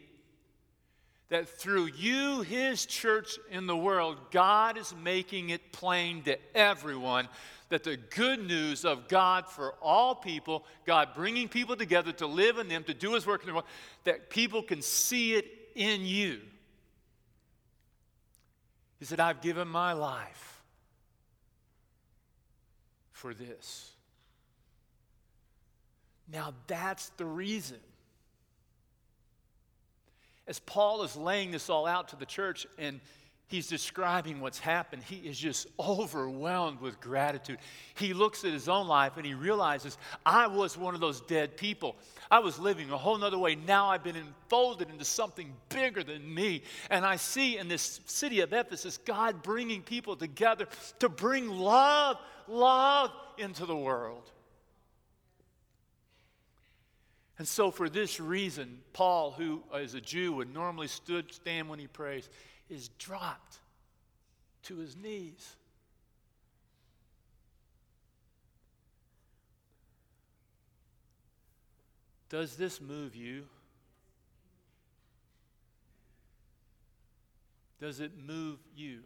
that 1.29 1.49
through 1.49 1.87
you, 1.97 2.43
his 2.43 2.87
church 2.87 3.39
in 3.51 3.67
the 3.67 3.77
world, 3.77 4.19
God 4.31 4.79
is 4.79 4.95
making 5.03 5.51
it 5.51 5.73
plain 5.73 6.23
to 6.23 6.39
everyone 6.55 7.29
that 7.71 7.83
the 7.83 7.97
good 7.97 8.47
news 8.47 8.85
of 8.85 9.09
God 9.09 9.49
for 9.49 9.75
all 9.83 10.15
people, 10.15 10.65
God 10.87 11.09
bringing 11.15 11.49
people 11.49 11.77
together 11.77 12.13
to 12.13 12.27
live 12.27 12.59
in 12.59 12.69
them, 12.69 12.85
to 12.85 12.95
do 12.95 13.15
his 13.15 13.27
work 13.27 13.41
in 13.41 13.49
the 13.49 13.55
world, 13.55 13.67
that 14.05 14.31
people 14.31 14.63
can 14.63 14.81
see 14.81 15.35
it 15.35 15.47
in 15.75 16.03
you. 16.03 16.41
He 19.05 19.07
said, 19.07 19.21
I've 19.21 19.43
given 19.43 19.69
my 19.69 19.93
life 19.93 20.63
for 23.13 23.35
this. 23.35 23.93
Now 26.33 26.55
that's 26.69 27.11
the 27.19 27.27
reason. 27.27 27.81
As 30.49 30.59
Paul 30.59 31.03
is 31.03 31.17
laying 31.17 31.51
this 31.51 31.69
all 31.69 31.85
out 31.85 32.09
to 32.09 32.17
the 32.17 32.25
church 32.25 32.67
and 32.79 32.99
he's 33.47 33.67
describing 33.67 34.41
what's 34.41 34.59
happened, 34.59 35.03
he 35.03 35.17
is 35.17 35.39
just 35.39 35.67
overwhelmed 35.79 36.81
with 36.81 37.01
gratitude. 37.01 37.59
He 37.95 38.15
looks 38.15 38.45
at 38.45 38.53
his 38.53 38.69
own 38.69 38.89
life 38.89 39.17
and 39.17 39.27
he 39.27 39.35
realizes, 39.35 39.99
I 40.25 40.47
was 40.47 40.77
one 40.77 40.95
of 40.95 41.01
those 41.01 41.21
dead 41.21 41.57
people. 41.57 41.97
I 42.31 42.39
was 42.41 42.59
living 42.59 42.91
a 42.91 42.97
whole 42.97 43.19
nother 43.19 43.39
way. 43.39 43.55
Now 43.55 43.91
I've 43.91 44.03
been 44.03 44.17
enfolded 44.17 44.91
into 44.91 45.05
something 45.05 45.53
bigger 45.69 46.03
than 46.03 46.33
me. 46.33 46.63
And 46.91 47.05
I 47.05 47.17
see 47.17 47.59
in 47.59 47.69
this 47.69 48.01
city 48.07 48.41
of 48.41 48.53
Ephesus, 48.53 48.99
God 48.99 49.43
bringing 49.43 49.83
people 49.83 50.17
together 50.17 50.67
to 51.01 51.09
bring 51.09 51.49
love, 51.49 52.17
love 52.49 53.11
into 53.39 53.67
the 53.67 53.77
world. 53.77 54.31
And 57.37 57.49
so, 57.49 57.73
for 57.73 57.89
this 57.89 58.21
reason, 58.21 58.79
Paul, 58.93 59.33
who 59.33 59.63
as 59.75 59.95
a 59.95 60.01
Jew 60.01 60.35
would 60.35 60.55
normally 60.55 60.87
stood, 60.87 61.33
stand 61.33 61.69
when 61.69 61.81
he 61.81 61.89
prays, 61.89 62.29
is 62.69 62.89
dropped 62.99 63.59
to 64.65 64.79
his 64.79 64.97
knees. 64.97 65.57
Does 72.29 72.57
this 72.57 72.81
move 72.81 73.15
you? 73.15 73.45
Does 77.81 78.01
it 78.01 78.13
move 78.27 78.59
you? 78.75 79.01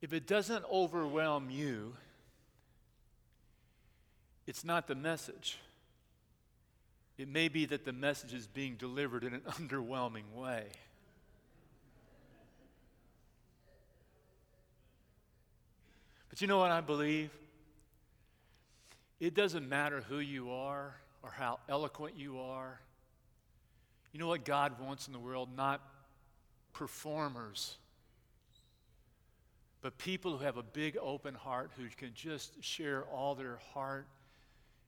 If 0.00 0.12
it 0.12 0.26
doesn't 0.26 0.64
overwhelm 0.70 1.48
you, 1.48 1.94
it's 4.46 4.64
not 4.64 4.86
the 4.86 4.94
message. 4.94 5.58
It 7.18 7.28
may 7.28 7.48
be 7.48 7.66
that 7.66 7.84
the 7.84 7.92
message 7.92 8.32
is 8.32 8.46
being 8.46 8.76
delivered 8.76 9.24
in 9.24 9.34
an 9.34 9.40
underwhelming 9.50 10.32
way. 10.34 10.66
But 16.30 16.40
you 16.40 16.46
know 16.46 16.58
what 16.58 16.70
I 16.70 16.80
believe? 16.80 17.30
It 19.20 19.34
doesn't 19.34 19.68
matter 19.68 20.00
who 20.08 20.18
you 20.18 20.50
are 20.50 20.96
or 21.22 21.30
how 21.30 21.60
eloquent 21.68 22.16
you 22.16 22.40
are. 22.40 22.80
You 24.12 24.18
know 24.18 24.26
what 24.26 24.44
God 24.44 24.80
wants 24.80 25.06
in 25.06 25.12
the 25.12 25.18
world? 25.18 25.50
Not 25.56 25.80
performers, 26.72 27.76
but 29.82 29.98
people 29.98 30.36
who 30.36 30.44
have 30.44 30.56
a 30.56 30.62
big 30.62 30.96
open 31.00 31.34
heart 31.34 31.70
who 31.76 31.84
can 31.96 32.12
just 32.14 32.62
share 32.64 33.04
all 33.04 33.34
their 33.34 33.58
heart 33.74 34.06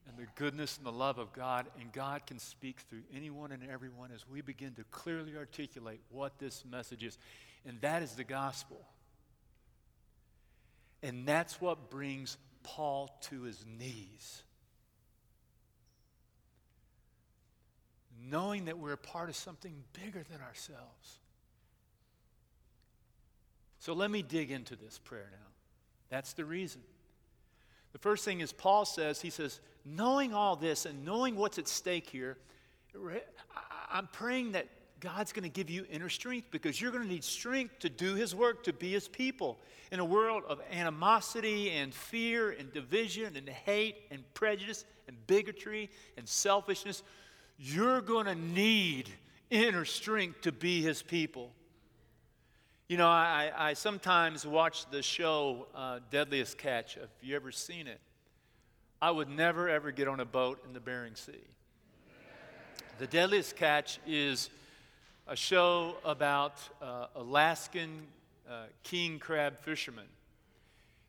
and 0.08 0.16
the 0.18 0.26
goodness 0.34 0.76
and 0.76 0.86
the 0.86 0.92
love 0.92 1.18
of 1.18 1.32
God, 1.32 1.66
and 1.80 1.92
God 1.92 2.26
can 2.26 2.38
speak 2.38 2.80
through 2.90 3.02
anyone 3.14 3.52
and 3.52 3.62
everyone 3.70 4.10
as 4.14 4.28
we 4.28 4.40
begin 4.40 4.74
to 4.74 4.84
clearly 4.90 5.36
articulate 5.36 6.00
what 6.10 6.38
this 6.38 6.64
message 6.70 7.02
is. 7.04 7.18
And 7.66 7.80
that 7.80 8.02
is 8.02 8.12
the 8.12 8.24
gospel. 8.24 8.80
And 11.02 11.26
that's 11.26 11.60
what 11.60 11.90
brings 11.90 12.36
Paul 12.62 13.16
to 13.22 13.42
his 13.42 13.64
knees. 13.78 14.42
Knowing 18.26 18.66
that 18.66 18.78
we're 18.78 18.92
a 18.92 18.98
part 18.98 19.28
of 19.28 19.36
something 19.36 19.84
bigger 19.92 20.22
than 20.30 20.40
ourselves. 20.40 21.18
So 23.80 23.92
let 23.92 24.10
me 24.10 24.22
dig 24.22 24.50
into 24.50 24.76
this 24.76 24.98
prayer 24.98 25.28
now. 25.30 25.48
That's 26.08 26.32
the 26.32 26.44
reason. 26.44 26.80
The 27.94 28.00
first 28.00 28.24
thing 28.24 28.40
is, 28.40 28.52
Paul 28.52 28.84
says, 28.84 29.20
he 29.20 29.30
says, 29.30 29.60
knowing 29.84 30.34
all 30.34 30.56
this 30.56 30.84
and 30.84 31.04
knowing 31.04 31.36
what's 31.36 31.58
at 31.58 31.68
stake 31.68 32.10
here, 32.10 32.36
I'm 33.88 34.08
praying 34.08 34.52
that 34.52 34.66
God's 34.98 35.32
going 35.32 35.44
to 35.44 35.48
give 35.48 35.70
you 35.70 35.86
inner 35.88 36.08
strength 36.08 36.48
because 36.50 36.80
you're 36.80 36.90
going 36.90 37.04
to 37.04 37.08
need 37.08 37.22
strength 37.22 37.78
to 37.80 37.88
do 37.88 38.14
His 38.16 38.34
work, 38.34 38.64
to 38.64 38.72
be 38.72 38.90
His 38.90 39.06
people. 39.06 39.60
In 39.92 40.00
a 40.00 40.04
world 40.04 40.42
of 40.48 40.60
animosity 40.72 41.70
and 41.70 41.94
fear 41.94 42.50
and 42.50 42.72
division 42.72 43.36
and 43.36 43.48
hate 43.48 43.96
and 44.10 44.24
prejudice 44.34 44.84
and 45.06 45.16
bigotry 45.28 45.88
and 46.16 46.28
selfishness, 46.28 47.04
you're 47.58 48.00
going 48.00 48.26
to 48.26 48.34
need 48.34 49.08
inner 49.50 49.84
strength 49.84 50.40
to 50.40 50.50
be 50.50 50.82
His 50.82 51.00
people. 51.00 51.52
You 52.94 52.98
know, 52.98 53.08
I, 53.08 53.50
I 53.58 53.74
sometimes 53.74 54.46
watch 54.46 54.88
the 54.88 55.02
show 55.02 55.66
uh, 55.74 55.98
Deadliest 56.12 56.56
Catch. 56.56 56.94
Have 56.94 57.08
you 57.22 57.34
ever 57.34 57.50
seen 57.50 57.88
it? 57.88 57.98
I 59.02 59.10
would 59.10 59.28
never, 59.28 59.68
ever 59.68 59.90
get 59.90 60.06
on 60.06 60.20
a 60.20 60.24
boat 60.24 60.62
in 60.64 60.72
the 60.72 60.78
Bering 60.78 61.16
Sea. 61.16 61.42
The 63.00 63.08
Deadliest 63.08 63.56
Catch 63.56 63.98
is 64.06 64.48
a 65.26 65.34
show 65.34 65.96
about 66.04 66.60
uh, 66.80 67.06
Alaskan 67.16 68.06
uh, 68.48 68.66
king 68.84 69.18
crab 69.18 69.58
fishermen. 69.58 70.06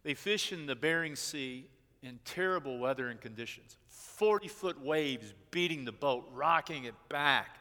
They 0.01 0.15
fish 0.15 0.51
in 0.51 0.65
the 0.65 0.75
Bering 0.75 1.15
Sea 1.15 1.68
in 2.01 2.18
terrible 2.25 2.80
weather 2.80 3.10
and 3.10 3.22
conditions 3.22 3.77
40 3.89 4.48
foot 4.48 4.82
waves 4.84 5.36
beating 5.51 5.86
the 5.86 5.92
boat, 5.92 6.27
rocking 6.34 6.86
it 6.86 6.96
back 7.10 7.60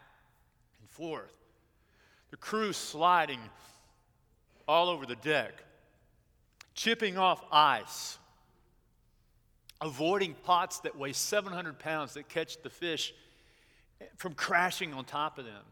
and 0.81 0.89
forth. 0.89 1.35
The 2.31 2.39
crew 2.39 2.73
sliding 2.73 3.41
all 4.67 4.89
over 4.89 5.07
the 5.07 5.17
deck, 5.17 5.63
chipping 6.75 7.19
off 7.19 7.43
ice, 7.53 8.19
avoiding 9.81 10.35
pots 10.45 10.81
that 10.81 10.97
weigh 10.97 11.13
700 11.13 11.79
pounds 11.79 12.15
that 12.15 12.29
catch 12.29 12.61
the 12.63 12.71
fish 12.71 13.15
from 14.17 14.35
crashing 14.35 14.93
on 14.95 15.05
top 15.05 15.39
of 15.39 15.45
them. 15.45 15.63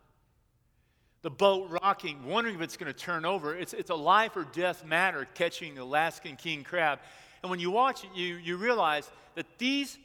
The 1.22 1.30
boat 1.30 1.70
rocking, 1.82 2.25
wondering 2.26 2.56
if 2.56 2.62
it's 2.62 2.76
going 2.76 2.92
to 2.92 2.99
turn 2.99 3.25
over. 3.25 3.56
It's, 3.56 3.72
it's 3.72 3.90
a 3.90 3.94
life 3.94 4.37
or 4.37 4.44
death 4.44 4.84
matter 4.84 5.26
catching 5.34 5.76
the 5.76 5.82
Alaskan 5.82 6.37
king 6.37 6.64
crab. 6.64 6.99
And 7.42 7.50
when 7.50 7.61
you 7.61 7.70
watch 7.70 8.04
it, 8.04 8.11
you, 8.14 8.37
you 8.37 8.56
realize 8.56 9.11
that 9.37 9.46
these 9.58 9.99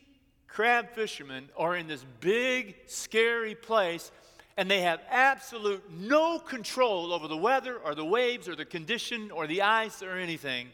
crab 0.47 0.91
fishermen 0.91 1.49
are 1.57 1.75
in 1.75 1.87
this 1.87 2.05
big, 2.19 2.75
scary 2.85 3.55
place 3.55 4.11
and 4.57 4.69
they 4.69 4.81
have 4.81 4.99
absolute 5.09 5.83
no 5.91 6.39
control 6.39 7.13
over 7.13 7.27
the 7.27 7.37
weather 7.37 7.77
or 7.77 7.93
the 7.93 8.03
waves 8.03 8.49
or 8.49 8.55
the 8.55 8.65
condition 8.65 9.29
or 9.29 9.45
the 9.45 9.61
ice 9.61 10.01
or 10.01 10.17
anything. 10.17 10.69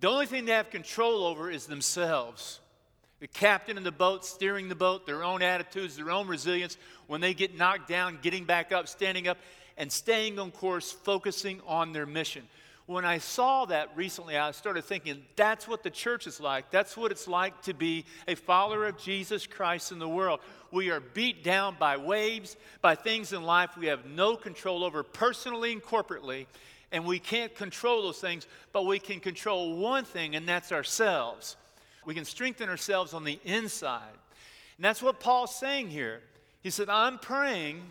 The 0.00 0.08
only 0.08 0.24
thing 0.24 0.46
they 0.46 0.52
have 0.52 0.70
control 0.70 1.24
over 1.26 1.50
is 1.50 1.66
themselves. 1.66 2.60
The 3.20 3.28
captain 3.28 3.76
in 3.76 3.84
the 3.84 3.92
boat, 3.92 4.24
steering 4.24 4.70
the 4.70 4.74
boat, 4.74 5.04
their 5.04 5.22
own 5.22 5.42
attitudes, 5.42 5.96
their 5.96 6.10
own 6.10 6.26
resilience, 6.26 6.78
when 7.06 7.20
they 7.20 7.34
get 7.34 7.54
knocked 7.54 7.86
down, 7.86 8.18
getting 8.22 8.44
back 8.44 8.72
up, 8.72 8.88
standing 8.88 9.28
up, 9.28 9.36
and 9.76 9.92
staying 9.92 10.38
on 10.38 10.50
course, 10.50 10.90
focusing 10.90 11.60
on 11.66 11.92
their 11.92 12.06
mission. 12.06 12.48
When 12.90 13.04
I 13.04 13.18
saw 13.18 13.66
that 13.66 13.90
recently, 13.94 14.36
I 14.36 14.50
started 14.50 14.84
thinking 14.84 15.22
that's 15.36 15.68
what 15.68 15.84
the 15.84 15.90
church 15.90 16.26
is 16.26 16.40
like. 16.40 16.72
That's 16.72 16.96
what 16.96 17.12
it's 17.12 17.28
like 17.28 17.62
to 17.62 17.72
be 17.72 18.04
a 18.26 18.34
follower 18.34 18.86
of 18.86 18.98
Jesus 18.98 19.46
Christ 19.46 19.92
in 19.92 20.00
the 20.00 20.08
world. 20.08 20.40
We 20.72 20.90
are 20.90 20.98
beat 20.98 21.44
down 21.44 21.76
by 21.78 21.98
waves, 21.98 22.56
by 22.82 22.96
things 22.96 23.32
in 23.32 23.44
life 23.44 23.76
we 23.76 23.86
have 23.86 24.06
no 24.06 24.34
control 24.34 24.82
over 24.82 25.04
personally 25.04 25.70
and 25.70 25.80
corporately, 25.80 26.46
and 26.90 27.06
we 27.06 27.20
can't 27.20 27.54
control 27.54 28.02
those 28.02 28.18
things, 28.18 28.48
but 28.72 28.84
we 28.84 28.98
can 28.98 29.20
control 29.20 29.76
one 29.76 30.04
thing, 30.04 30.34
and 30.34 30.48
that's 30.48 30.72
ourselves. 30.72 31.54
We 32.04 32.14
can 32.14 32.24
strengthen 32.24 32.68
ourselves 32.68 33.14
on 33.14 33.22
the 33.22 33.38
inside. 33.44 34.18
And 34.78 34.84
that's 34.84 35.00
what 35.00 35.20
Paul's 35.20 35.54
saying 35.54 35.90
here. 35.90 36.22
He 36.60 36.70
said, 36.70 36.88
I'm 36.88 37.20
praying 37.20 37.82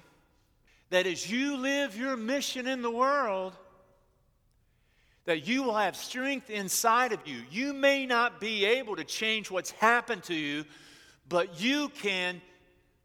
that 0.89 1.07
as 1.07 1.31
you 1.31 1.55
live 1.55 1.95
your 1.95 2.17
mission 2.17 2.67
in 2.67 2.81
the 2.81 2.91
world, 2.91 3.53
that 5.25 5.47
you 5.47 5.63
will 5.63 5.75
have 5.75 5.95
strength 5.95 6.49
inside 6.49 7.11
of 7.11 7.27
you. 7.27 7.41
You 7.51 7.73
may 7.73 8.05
not 8.05 8.39
be 8.39 8.65
able 8.65 8.95
to 8.95 9.03
change 9.03 9.51
what's 9.51 9.71
happened 9.71 10.23
to 10.23 10.33
you, 10.33 10.65
but 11.27 11.61
you 11.61 11.89
can 11.89 12.41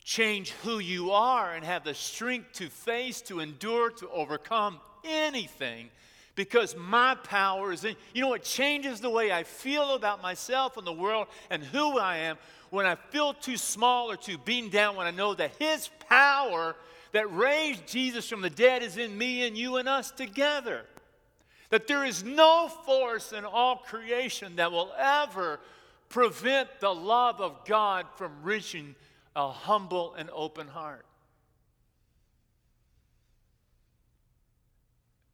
change 0.03 0.53
who 0.63 0.79
you 0.79 1.11
are 1.11 1.53
and 1.53 1.65
have 1.65 1.85
the 1.85 1.95
strength 1.95 2.53
to 2.55 2.69
face, 2.69 3.21
to 3.23 3.41
endure, 3.41 3.91
to 3.91 4.09
overcome 4.11 4.81
anything 5.05 5.91
because 6.35 6.77
my 6.77 7.15
power 7.15 7.73
is 7.73 7.85
in. 7.85 7.97
You 8.13 8.23
know, 8.23 8.35
it 8.35 8.43
changes 8.43 9.01
the 9.01 9.11
way 9.11 9.33
I 9.33 9.45
feel 9.45 9.95
about 9.95 10.23
myself 10.23 10.77
and 10.77 10.87
the 10.87 10.93
world 10.93 11.29
and 11.51 11.63
who 11.63 11.99
I 11.99 12.19
am 12.19 12.37
when 12.71 12.87
I 12.87 12.97
feel 12.97 13.35
too 13.35 13.57
small 13.57 14.11
or 14.11 14.17
too 14.17 14.37
beaten 14.39 14.71
down, 14.71 14.97
when 14.97 15.07
I 15.07 15.13
know 15.13 15.35
that 15.35 15.53
His 15.59 15.89
power 16.09 16.75
that 17.13 17.33
raised 17.33 17.87
Jesus 17.87 18.29
from 18.29 18.41
the 18.41 18.51
dead 18.51 18.83
is 18.83 18.97
in 18.97 19.17
me 19.17 19.47
and 19.47 19.57
you 19.57 19.77
and 19.77 19.89
us 19.89 20.11
together. 20.11 20.85
That 21.75 21.89
there 21.89 22.05
is 22.05 22.23
no 22.23 22.69
force 22.69 23.33
in 23.33 23.45
all 23.45 23.79
creation 23.79 24.55
that 24.57 24.71
will 24.71 24.93
ever 24.97 25.59
prevent 26.09 26.69
the 26.79 26.95
love 26.95 27.41
of 27.41 27.65
God 27.65 28.07
from 28.15 28.45
reaching 28.45 28.95
a 29.35 29.51
humble 29.51 30.15
and 30.15 30.31
open 30.33 30.69
heart. 30.69 31.05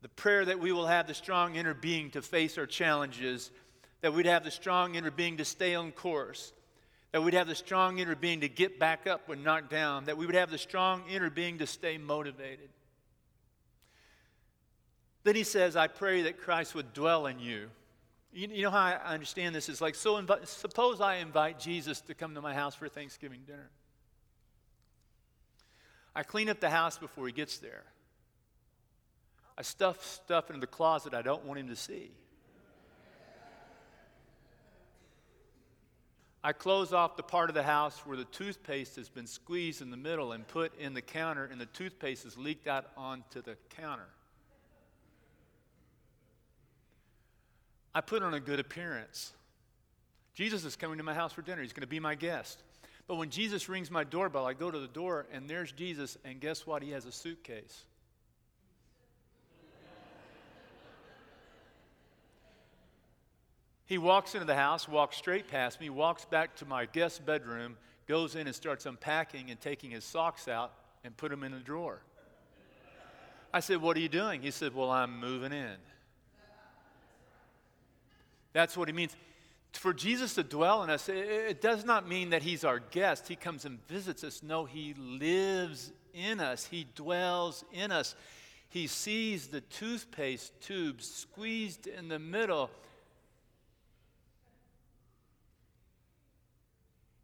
The 0.01 0.09
prayer 0.09 0.47
that 0.47 0.59
we 0.59 0.73
will 0.73 0.87
have 0.87 1.07
the 1.07 1.13
strong 1.13 1.57
inner 1.57 1.75
being 1.75 2.09
to 2.13 2.23
face 2.23 2.57
our 2.57 2.65
challenges, 2.65 3.51
that 4.01 4.15
we'd 4.15 4.25
have 4.25 4.43
the 4.43 4.51
strong 4.51 4.95
inner 4.95 5.11
being 5.11 5.37
to 5.37 5.45
stay 5.45 5.75
on 5.75 5.93
course, 5.93 6.55
that 7.13 7.23
we'd 7.23 7.35
have 7.35 7.49
the 7.49 7.55
strong 7.55 7.99
inner 7.99 8.17
being 8.17 8.41
to 8.41 8.49
get 8.49 8.79
back 8.79 9.07
up 9.07 9.29
when 9.29 9.43
knocked 9.43 9.69
down, 9.69 10.07
that 10.07 10.17
we 10.17 10.25
would 10.25 10.35
have 10.35 10.51
the 10.51 10.57
strong 10.57 11.03
inner 11.11 11.29
being 11.29 11.59
to 11.59 11.67
stay 11.67 11.99
motivated. 11.99 12.71
Then 15.23 15.37
he 15.37 15.45
says, 15.45 15.77
I 15.77 15.87
pray 15.87 16.23
that 16.23 16.41
Christ 16.41 16.75
would 16.75 16.93
dwell 16.95 17.27
in 17.27 17.39
you. 17.39 17.69
You, 18.33 18.49
you 18.49 18.63
know 18.63 18.71
how 18.71 18.79
I 18.79 19.13
understand 19.13 19.55
this? 19.55 19.69
It's 19.69 19.81
like, 19.81 19.95
so 19.95 20.25
suppose 20.45 21.01
I 21.01 21.17
invite 21.17 21.59
Jesus 21.59 22.01
to 22.03 22.15
come 22.15 22.35
to 22.35 22.41
my 22.41 22.55
house 22.55 22.75
for 22.75 22.89
Thanksgiving 22.89 23.41
dinner. 23.47 23.71
I 26.15 26.23
clean 26.23 26.49
up 26.49 26.61
the 26.61 26.71
house 26.71 26.99
before 26.99 27.27
he 27.27 27.33
gets 27.33 27.59
there. 27.59 27.85
I 29.59 29.63
stuff 29.63 30.05
stuff 30.05 30.49
into 30.49 30.61
the 30.61 30.67
closet 30.67 31.13
I 31.13 31.23
don't 31.23 31.45
want 31.45 31.61
him 31.61 31.69
to 31.69 31.77
see. 31.77 32.13
I 36.43 36.53
close 36.53 36.95
off 36.95 37.17
the 37.17 37.23
part 37.23 37.51
of 37.51 37.55
the 37.55 37.63
house 37.63 37.99
where 38.07 38.17
the 38.17 38.25
toothpaste 38.25 38.97
has 38.97 39.11
been 39.11 39.27
squeezed 39.27 39.83
in 39.83 39.91
the 39.91 39.99
middle 39.99 40.33
and 40.33 40.49
put 40.49 40.75
in 40.81 40.95
the 40.95 41.03
counter, 41.03 41.45
and 41.45 41.61
the 41.61 41.67
toothpaste 41.67 42.25
is 42.25 42.39
leaked 42.39 42.67
out 42.67 42.87
onto 42.97 43.43
the 43.43 43.59
counter. 43.69 44.09
I 47.95 48.01
put 48.01 48.23
on 48.23 48.35
a 48.35 48.41
good 48.41 48.61
appearance. 48.61 49.33
Jesus 50.35 50.65
is 50.65 50.77
coming 50.77 50.99
to 50.99 51.05
my 51.05 51.15
house 51.15 51.33
for 51.33 51.43
dinner. 51.43 51.63
He's 51.63 51.73
going 51.73 51.83
to 51.83 51.87
be 51.87 52.01
my 52.01 52.15
guest. 52.15 52.63
But 53.07 53.17
when 53.17 53.31
Jesus 53.31 53.69
rings 53.69 53.91
my 53.91 54.05
doorbell, 54.05 54.47
I 54.47 54.53
go 54.53 54.71
to 54.71 54.79
the 54.79 54.87
door, 54.87 55.27
and 55.33 55.51
there's 55.51 55.73
Jesus, 55.73 56.17
and 56.25 56.41
guess 56.41 56.67
what? 56.67 56.83
He 56.83 56.93
has 56.93 57.07
a 57.07 57.13
suitcase. 57.13 57.85
He 63.87 63.99
walks 63.99 64.37
into 64.37 64.47
the 64.47 64.55
house, 64.55 64.89
walks 64.89 65.17
straight 65.17 65.49
past 65.49 65.81
me, 65.81 65.91
walks 65.91 66.25
back 66.25 66.55
to 66.57 66.65
my 66.65 66.87
guest 66.87 67.27
bedroom, 67.27 67.77
goes 68.07 68.37
in 68.37 68.47
and 68.47 68.55
starts 68.55 68.87
unpacking 68.87 69.51
and 69.51 69.61
taking 69.61 69.91
his 69.91 70.05
socks 70.05 70.47
out 70.47 70.73
and 71.03 71.17
put 71.17 71.29
them 71.29 71.43
in 71.43 71.53
a 71.53 71.57
the 71.57 71.65
drawer. 71.65 72.01
I 73.53 73.59
said, 73.59 73.83
What 73.83 73.97
are 73.97 74.01
you 74.01 74.09
doing? 74.09 74.43
He 74.43 74.53
said, 74.53 74.77
Well, 74.77 74.93
I'm 74.93 75.19
moving 75.19 75.53
in. 75.53 75.75
That's 78.53 78.77
what 78.77 78.89
he 78.89 78.95
means. 78.95 79.17
For 79.73 79.93
Jesus 79.93 80.35
to 80.35 80.43
dwell 80.43 80.83
in 80.83 80.91
us, 80.91 81.09
it 81.09 81.61
does 81.61 81.85
not 81.85 82.09
mean 82.09 82.31
that 82.31 82.43
he's 82.43 82.65
our 82.65 82.81
guest. 82.81 83.29
He 83.29 83.37
comes 83.37 83.65
and 83.65 83.85
visits 83.87 84.25
us. 84.25 84.43
No, 84.43 84.65
he 84.65 84.95
lives 84.95 85.93
in 86.13 86.41
us, 86.41 86.67
he 86.67 86.87
dwells 86.97 87.65
in 87.73 87.93
us. 87.93 88.17
He 88.69 88.87
sees 88.87 89.49
the 89.49 89.61
toothpaste 89.61 90.61
tube 90.61 91.03
squeezed 91.03 91.87
in 91.87 92.09
the 92.09 92.19
middle 92.19 92.71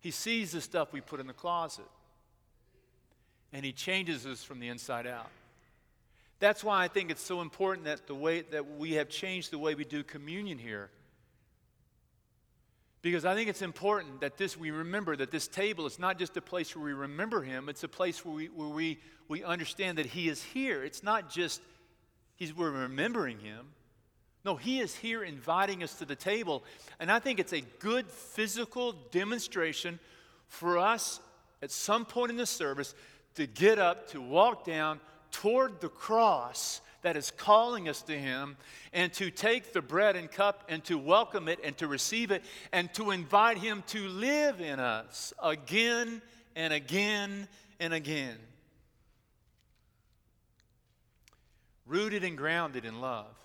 He 0.07 0.12
sees 0.12 0.53
the 0.53 0.61
stuff 0.61 0.93
we 0.93 1.01
put 1.01 1.19
in 1.19 1.27
the 1.27 1.33
closet, 1.33 1.89
and 3.53 3.65
He 3.65 3.73
changes 3.73 4.25
us 4.25 4.45
from 4.45 4.61
the 4.61 4.69
inside 4.69 5.05
out. 5.05 5.27
That's 6.39 6.62
why 6.62 6.85
I 6.85 6.87
think 6.87 7.11
it's 7.11 7.25
so 7.25 7.41
important 7.41 7.87
that 7.87 8.07
the 8.07 8.15
way 8.15 8.43
that 8.43 8.79
we 8.79 8.93
have 8.93 9.09
changed 9.09 9.51
the 9.51 9.59
way 9.59 9.75
we 9.75 9.85
do 9.85 10.05
communion 10.05 10.59
here. 10.59 10.91
Because 13.07 13.25
I 13.25 13.37
think 13.37 13.49
it's 13.49 13.62
important 13.62 14.21
that 14.23 14.37
this 14.37 14.57
we 14.57 14.73
remember 14.73 15.14
that 15.14 15.31
this 15.31 15.47
table 15.47 15.87
is 15.87 16.01
not 16.01 16.19
just 16.19 16.37
a 16.37 16.40
place 16.40 16.75
where 16.75 16.85
we 16.85 16.92
remember 16.92 17.40
him, 17.40 17.69
it's 17.69 17.85
a 17.85 17.88
place 17.88 18.25
where 18.25 18.35
we 18.35 18.47
where 18.47 18.66
we, 18.66 18.99
we 19.29 19.45
understand 19.45 19.99
that 19.99 20.07
he 20.07 20.29
is 20.29 20.42
here. 20.42 20.83
It's 20.83 21.05
not 21.05 21.31
just 21.31 21.61
he's 22.35 22.53
we're 22.53 22.73
remembering 22.73 23.38
him. 23.38 23.69
No, 24.45 24.57
He 24.57 24.81
is 24.81 24.92
here 24.92 25.23
inviting 25.23 25.85
us 25.85 25.95
to 26.01 26.05
the 26.05 26.16
table. 26.16 26.64
And 26.99 27.09
I 27.09 27.21
think 27.21 27.38
it's 27.38 27.53
a 27.53 27.61
good 27.79 28.11
physical 28.11 28.92
demonstration 29.12 30.01
for 30.49 30.77
us 30.77 31.21
at 31.62 31.71
some 31.71 32.07
point 32.07 32.31
in 32.31 32.37
the 32.37 32.45
service 32.45 32.92
to 33.37 33.47
get 33.47 33.79
up, 33.79 34.11
to 34.11 34.21
walk 34.21 34.64
down 34.64 34.99
toward 35.31 35.81
the 35.81 35.88
cross 35.88 36.81
that 37.07 37.16
is 37.16 37.31
calling 37.31 37.88
us 37.88 38.03
to 38.03 38.19
Him, 38.19 38.57
and 38.92 39.12
to 39.12 39.31
take 39.31 39.73
the 39.73 39.81
bread 39.81 40.16
and 40.16 40.29
cup 40.29 40.64
and 40.69 40.83
to 40.87 40.99
welcome 40.99 41.47
it 41.47 41.61
and 41.62 41.79
to 41.79 41.87
receive 41.87 42.33
it 42.33 42.42
and 42.73 42.92
to 42.95 43.12
invite 43.12 43.59
Him 43.59 43.85
to 43.87 44.09
live 44.09 44.61
in 44.61 44.81
us 44.81 45.33
again 45.40 46.21
and 46.57 46.73
again 46.73 47.47
and 47.79 47.95
again. 47.95 48.37
Rooted 51.87 52.25
and 52.25 52.37
grounded 52.37 52.85
in 52.85 53.01
love. 53.01 53.37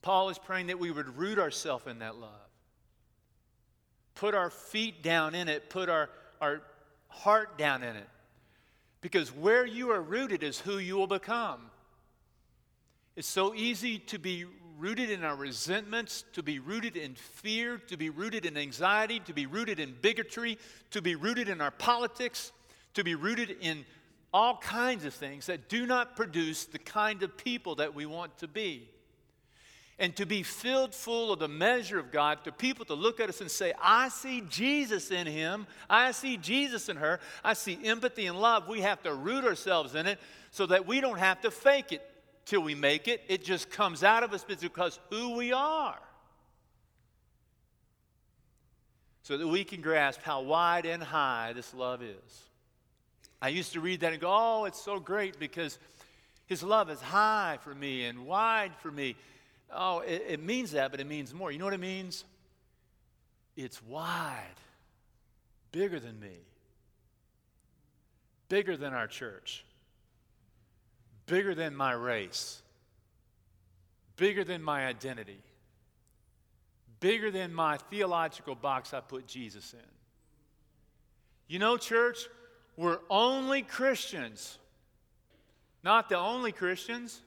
Paul 0.00 0.30
is 0.30 0.38
praying 0.38 0.68
that 0.68 0.78
we 0.78 0.90
would 0.90 1.18
root 1.18 1.38
ourselves 1.38 1.86
in 1.86 1.98
that 1.98 2.16
love. 2.16 2.30
Put 4.14 4.34
our 4.34 4.48
feet 4.48 5.02
down 5.02 5.34
in 5.34 5.50
it, 5.50 5.68
put 5.68 5.90
our, 5.90 6.08
our 6.40 6.62
heart 7.08 7.58
down 7.58 7.82
in 7.82 7.94
it. 7.94 8.08
Because 9.02 9.34
where 9.34 9.66
you 9.66 9.90
are 9.90 10.00
rooted 10.00 10.42
is 10.42 10.58
who 10.58 10.78
you 10.78 10.96
will 10.96 11.06
become. 11.06 11.60
It's 13.14 13.28
so 13.28 13.54
easy 13.54 13.98
to 13.98 14.18
be 14.18 14.46
rooted 14.78 15.10
in 15.10 15.22
our 15.22 15.36
resentments, 15.36 16.24
to 16.32 16.42
be 16.42 16.58
rooted 16.58 16.96
in 16.96 17.14
fear, 17.14 17.76
to 17.88 17.96
be 17.96 18.08
rooted 18.08 18.46
in 18.46 18.56
anxiety, 18.56 19.20
to 19.20 19.34
be 19.34 19.44
rooted 19.44 19.78
in 19.78 19.94
bigotry, 20.00 20.56
to 20.92 21.02
be 21.02 21.14
rooted 21.14 21.48
in 21.48 21.60
our 21.60 21.70
politics, 21.70 22.52
to 22.94 23.04
be 23.04 23.14
rooted 23.14 23.56
in 23.60 23.84
all 24.32 24.56
kinds 24.56 25.04
of 25.04 25.12
things 25.12 25.46
that 25.46 25.68
do 25.68 25.86
not 25.86 26.16
produce 26.16 26.64
the 26.64 26.78
kind 26.78 27.22
of 27.22 27.36
people 27.36 27.74
that 27.74 27.94
we 27.94 28.06
want 28.06 28.38
to 28.38 28.48
be 28.48 28.88
and 29.98 30.16
to 30.16 30.26
be 30.26 30.42
filled 30.42 30.94
full 30.94 31.32
of 31.32 31.38
the 31.38 31.48
measure 31.48 31.98
of 31.98 32.10
God, 32.10 32.44
to 32.44 32.52
people 32.52 32.84
to 32.86 32.94
look 32.94 33.20
at 33.20 33.28
us 33.28 33.40
and 33.40 33.50
say, 33.50 33.72
I 33.80 34.08
see 34.08 34.42
Jesus 34.48 35.10
in 35.10 35.26
him, 35.26 35.66
I 35.88 36.12
see 36.12 36.36
Jesus 36.36 36.88
in 36.88 36.96
her, 36.96 37.20
I 37.44 37.52
see 37.52 37.78
empathy 37.84 38.26
and 38.26 38.40
love. 38.40 38.68
We 38.68 38.80
have 38.80 39.02
to 39.02 39.14
root 39.14 39.44
ourselves 39.44 39.94
in 39.94 40.06
it 40.06 40.18
so 40.50 40.66
that 40.66 40.86
we 40.86 41.00
don't 41.00 41.18
have 41.18 41.40
to 41.42 41.50
fake 41.50 41.92
it 41.92 42.02
till 42.44 42.62
we 42.62 42.74
make 42.74 43.06
it. 43.06 43.22
It 43.28 43.44
just 43.44 43.70
comes 43.70 44.02
out 44.02 44.22
of 44.22 44.32
us 44.32 44.44
because 44.44 44.98
who 45.10 45.36
we 45.36 45.52
are. 45.52 45.98
So 49.22 49.38
that 49.38 49.46
we 49.46 49.62
can 49.62 49.80
grasp 49.80 50.20
how 50.22 50.42
wide 50.42 50.84
and 50.84 51.02
high 51.02 51.52
this 51.54 51.72
love 51.72 52.02
is. 52.02 52.42
I 53.40 53.48
used 53.48 53.72
to 53.72 53.80
read 53.80 54.00
that 54.00 54.12
and 54.12 54.20
go, 54.20 54.30
oh, 54.30 54.64
it's 54.64 54.80
so 54.80 54.98
great 54.98 55.38
because 55.38 55.78
his 56.46 56.62
love 56.62 56.90
is 56.90 57.00
high 57.00 57.58
for 57.62 57.74
me 57.74 58.04
and 58.04 58.26
wide 58.26 58.72
for 58.78 58.90
me. 58.90 59.16
Oh, 59.74 60.00
it, 60.00 60.24
it 60.28 60.42
means 60.42 60.72
that, 60.72 60.90
but 60.90 61.00
it 61.00 61.06
means 61.06 61.32
more. 61.32 61.50
You 61.50 61.58
know 61.58 61.64
what 61.64 61.74
it 61.74 61.80
means? 61.80 62.24
it's 63.56 63.82
wide, 63.84 64.60
bigger 65.72 66.00
than 66.00 66.18
me, 66.18 66.38
bigger 68.48 68.76
than 68.76 68.94
our 68.94 69.06
church, 69.06 69.64
bigger 71.26 71.54
than 71.54 71.74
my 71.74 71.92
race, 71.92 72.62
bigger 74.16 74.44
than 74.44 74.62
my 74.62 74.86
identity, 74.86 75.38
bigger 77.00 77.30
than 77.30 77.52
my 77.52 77.76
theological 77.76 78.54
box 78.54 78.94
I 78.94 79.00
put 79.00 79.26
Jesus 79.26 79.74
in. 79.74 79.80
You 81.48 81.58
know, 81.58 81.76
church, 81.76 82.26
we're 82.76 83.00
only 83.10 83.62
Christians, 83.62 84.58
not 85.82 86.08
the 86.08 86.16
only 86.16 86.52
Christians. 86.52 87.20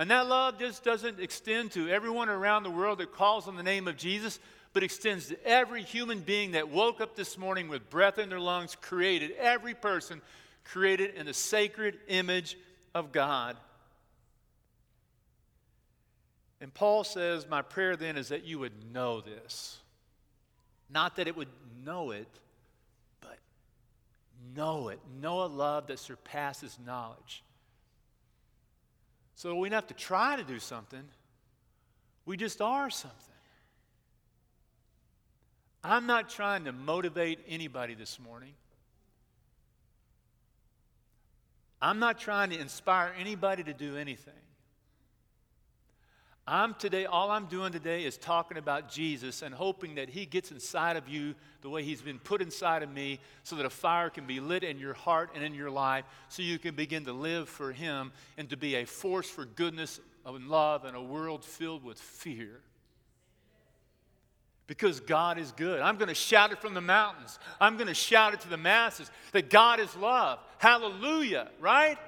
And 0.00 0.10
that 0.10 0.28
love 0.28 0.58
just 0.58 0.82
doesn't 0.82 1.20
extend 1.20 1.72
to 1.72 1.90
everyone 1.90 2.30
around 2.30 2.62
the 2.62 2.70
world 2.70 3.00
that 3.00 3.12
calls 3.12 3.46
on 3.46 3.54
the 3.54 3.62
name 3.62 3.86
of 3.86 3.98
Jesus, 3.98 4.38
but 4.72 4.82
extends 4.82 5.26
to 5.26 5.46
every 5.46 5.82
human 5.82 6.20
being 6.20 6.52
that 6.52 6.70
woke 6.70 7.02
up 7.02 7.16
this 7.16 7.36
morning 7.36 7.68
with 7.68 7.90
breath 7.90 8.18
in 8.18 8.30
their 8.30 8.40
lungs, 8.40 8.74
created, 8.80 9.32
every 9.32 9.74
person 9.74 10.22
created 10.64 11.16
in 11.16 11.26
the 11.26 11.34
sacred 11.34 11.98
image 12.08 12.56
of 12.94 13.12
God. 13.12 13.58
And 16.62 16.72
Paul 16.72 17.04
says, 17.04 17.46
My 17.46 17.60
prayer 17.60 17.94
then 17.94 18.16
is 18.16 18.28
that 18.28 18.44
you 18.44 18.58
would 18.58 18.94
know 18.94 19.20
this. 19.20 19.80
Not 20.88 21.16
that 21.16 21.28
it 21.28 21.36
would 21.36 21.48
know 21.84 22.12
it, 22.12 22.26
but 23.20 23.36
know 24.56 24.88
it. 24.88 25.00
Know 25.20 25.42
a 25.42 25.44
love 25.44 25.88
that 25.88 25.98
surpasses 25.98 26.78
knowledge. 26.86 27.42
So 29.40 29.54
we 29.54 29.70
don't 29.70 29.76
have 29.76 29.86
to 29.86 29.94
try 29.94 30.36
to 30.36 30.44
do 30.44 30.58
something, 30.58 31.02
we 32.26 32.36
just 32.36 32.60
are 32.60 32.90
something. 32.90 33.16
I'm 35.82 36.06
not 36.06 36.28
trying 36.28 36.64
to 36.64 36.72
motivate 36.72 37.38
anybody 37.48 37.94
this 37.94 38.20
morning. 38.20 38.52
I'm 41.80 41.98
not 41.98 42.20
trying 42.20 42.50
to 42.50 42.58
inspire 42.58 43.14
anybody 43.18 43.64
to 43.64 43.72
do 43.72 43.96
anything. 43.96 44.34
I'm 46.46 46.74
today, 46.74 47.04
all 47.04 47.30
I'm 47.30 47.46
doing 47.46 47.70
today 47.70 48.04
is 48.04 48.16
talking 48.16 48.56
about 48.56 48.90
Jesus 48.90 49.42
and 49.42 49.54
hoping 49.54 49.94
that 49.96 50.08
He 50.08 50.26
gets 50.26 50.50
inside 50.50 50.96
of 50.96 51.08
you 51.08 51.34
the 51.62 51.68
way 51.68 51.82
He's 51.82 52.02
been 52.02 52.18
put 52.18 52.42
inside 52.42 52.82
of 52.82 52.90
me 52.90 53.20
so 53.44 53.56
that 53.56 53.66
a 53.66 53.70
fire 53.70 54.10
can 54.10 54.26
be 54.26 54.40
lit 54.40 54.64
in 54.64 54.78
your 54.78 54.94
heart 54.94 55.30
and 55.34 55.44
in 55.44 55.54
your 55.54 55.70
life 55.70 56.04
so 56.28 56.42
you 56.42 56.58
can 56.58 56.74
begin 56.74 57.04
to 57.04 57.12
live 57.12 57.48
for 57.48 57.72
Him 57.72 58.12
and 58.36 58.48
to 58.50 58.56
be 58.56 58.76
a 58.76 58.84
force 58.84 59.28
for 59.28 59.44
goodness 59.44 60.00
and 60.24 60.48
love 60.48 60.84
in 60.84 60.94
a 60.94 61.02
world 61.02 61.44
filled 61.44 61.84
with 61.84 61.98
fear. 61.98 62.60
Because 64.66 65.00
God 65.00 65.38
is 65.38 65.50
good. 65.52 65.80
I'm 65.80 65.96
going 65.96 66.08
to 66.08 66.14
shout 66.14 66.52
it 66.52 66.58
from 66.60 66.74
the 66.74 66.80
mountains. 66.80 67.38
I'm 67.60 67.76
going 67.76 67.88
to 67.88 67.94
shout 67.94 68.34
it 68.34 68.40
to 68.42 68.48
the 68.48 68.56
masses 68.56 69.10
that 69.32 69.50
God 69.50 69.80
is 69.80 69.94
love. 69.96 70.38
Hallelujah, 70.58 71.48
right? 71.60 71.98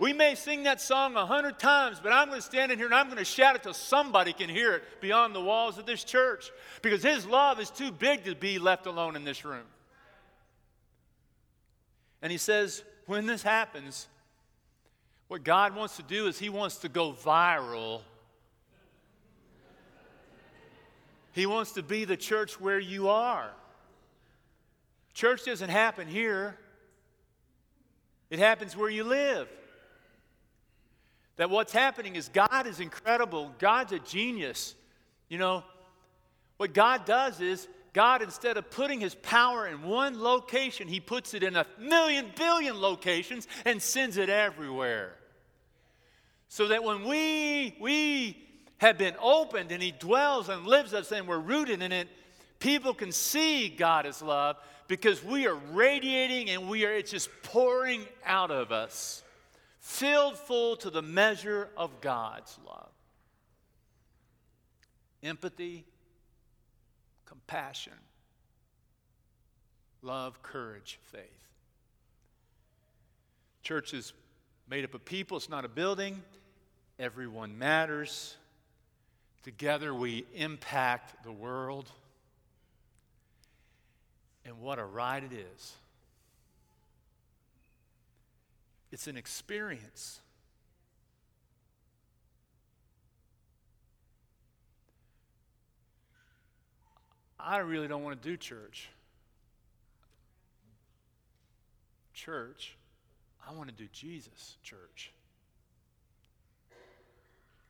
We 0.00 0.14
may 0.14 0.34
sing 0.34 0.62
that 0.62 0.80
song 0.80 1.14
a 1.14 1.26
hundred 1.26 1.58
times, 1.58 2.00
but 2.02 2.10
I'm 2.10 2.28
going 2.28 2.40
to 2.40 2.46
stand 2.46 2.72
in 2.72 2.78
here 2.78 2.86
and 2.86 2.94
I'm 2.94 3.08
going 3.08 3.18
to 3.18 3.24
shout 3.24 3.54
it 3.54 3.62
till 3.62 3.74
somebody 3.74 4.32
can 4.32 4.48
hear 4.48 4.76
it 4.76 4.82
beyond 5.02 5.34
the 5.34 5.42
walls 5.42 5.76
of 5.76 5.84
this 5.84 6.02
church 6.04 6.50
because 6.80 7.02
His 7.02 7.26
love 7.26 7.60
is 7.60 7.68
too 7.68 7.92
big 7.92 8.24
to 8.24 8.34
be 8.34 8.58
left 8.58 8.86
alone 8.86 9.14
in 9.14 9.24
this 9.24 9.44
room. 9.44 9.66
And 12.22 12.32
He 12.32 12.38
says, 12.38 12.82
when 13.04 13.26
this 13.26 13.42
happens, 13.42 14.08
what 15.28 15.44
God 15.44 15.76
wants 15.76 15.96
to 15.98 16.02
do 16.02 16.28
is 16.28 16.38
He 16.38 16.48
wants 16.48 16.76
to 16.78 16.88
go 16.88 17.12
viral. 17.12 18.00
He 21.32 21.44
wants 21.44 21.72
to 21.72 21.82
be 21.82 22.06
the 22.06 22.16
church 22.16 22.58
where 22.58 22.80
you 22.80 23.10
are. 23.10 23.50
Church 25.12 25.44
doesn't 25.44 25.68
happen 25.68 26.08
here, 26.08 26.56
it 28.30 28.38
happens 28.38 28.74
where 28.74 28.88
you 28.88 29.04
live. 29.04 29.46
That 31.40 31.48
what's 31.48 31.72
happening 31.72 32.16
is 32.16 32.28
God 32.28 32.66
is 32.66 32.80
incredible. 32.80 33.50
God's 33.58 33.92
a 33.92 33.98
genius. 33.98 34.74
You 35.30 35.38
know, 35.38 35.64
what 36.58 36.74
God 36.74 37.06
does 37.06 37.40
is, 37.40 37.66
God, 37.94 38.20
instead 38.20 38.58
of 38.58 38.70
putting 38.70 39.00
his 39.00 39.14
power 39.14 39.66
in 39.66 39.80
one 39.80 40.22
location, 40.22 40.86
he 40.86 41.00
puts 41.00 41.32
it 41.32 41.42
in 41.42 41.56
a 41.56 41.64
million 41.78 42.26
billion 42.36 42.78
locations 42.78 43.48
and 43.64 43.80
sends 43.80 44.18
it 44.18 44.28
everywhere. 44.28 45.14
So 46.50 46.68
that 46.68 46.84
when 46.84 47.04
we, 47.08 47.74
we 47.80 48.36
have 48.76 48.98
been 48.98 49.14
opened 49.18 49.72
and 49.72 49.82
he 49.82 49.92
dwells 49.92 50.50
and 50.50 50.66
lives 50.66 50.92
us 50.92 51.10
and 51.10 51.26
we're 51.26 51.38
rooted 51.38 51.80
in 51.80 51.90
it, 51.90 52.08
people 52.58 52.92
can 52.92 53.12
see 53.12 53.70
God 53.70 54.04
as 54.04 54.20
love 54.20 54.56
because 54.88 55.24
we 55.24 55.46
are 55.46 55.56
radiating 55.72 56.50
and 56.50 56.68
we 56.68 56.84
are, 56.84 56.92
it's 56.92 57.10
just 57.10 57.30
pouring 57.42 58.04
out 58.26 58.50
of 58.50 58.72
us 58.72 59.22
filled 59.80 60.36
full 60.36 60.76
to 60.76 60.90
the 60.90 61.02
measure 61.02 61.68
of 61.76 62.00
God's 62.00 62.58
love. 62.66 62.90
Empathy, 65.22 65.84
compassion, 67.26 67.94
love, 70.02 70.42
courage, 70.42 70.98
faith. 71.12 71.22
Church 73.62 73.92
is 73.92 74.12
made 74.68 74.84
up 74.84 74.94
of 74.94 75.04
people, 75.04 75.36
it's 75.36 75.48
not 75.48 75.64
a 75.64 75.68
building. 75.68 76.22
Everyone 76.98 77.58
matters. 77.58 78.36
Together 79.42 79.94
we 79.94 80.26
impact 80.34 81.24
the 81.24 81.32
world. 81.32 81.90
And 84.44 84.60
what 84.60 84.78
a 84.78 84.84
ride 84.84 85.24
it 85.24 85.32
is. 85.32 85.74
It's 88.92 89.06
an 89.06 89.16
experience. 89.16 90.20
I 97.38 97.58
really 97.58 97.88
don't 97.88 98.02
want 98.02 98.20
to 98.20 98.28
do 98.28 98.36
church. 98.36 98.90
Church, 102.12 102.76
I 103.48 103.54
want 103.54 103.70
to 103.70 103.74
do 103.74 103.88
Jesus, 103.92 104.56
church. 104.62 105.12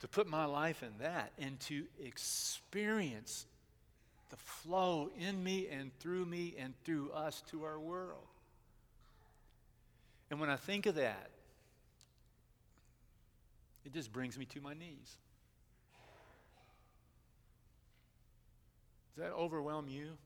To 0.01 0.09
put 0.09 0.27
my 0.27 0.47
life 0.47 0.83
in 0.83 0.93
that 1.01 1.33
and 1.39 1.61
to 1.61 1.85
experience 2.03 3.47
the 4.31 4.37
flow 4.37 5.11
in 5.19 5.45
me 5.45 5.69
and 5.71 5.93
through 6.01 6.25
me 6.25 6.55
and 6.59 6.75
through 6.85 7.11
us 7.13 7.43
to 7.51 7.65
our 7.65 7.79
world. 7.79 8.30
And 10.31 10.39
when 10.41 10.49
I 10.49 10.57
think 10.57 10.87
of 10.87 10.95
that, 10.95 11.31
it 13.85 13.93
just 13.93 14.13
brings 14.13 14.39
me 14.39 14.45
to 14.47 14.61
my 14.61 14.75
knees. 14.75 15.17
Does 19.15 19.25
that 19.25 19.33
overwhelm 19.33 19.89
you? 19.89 20.17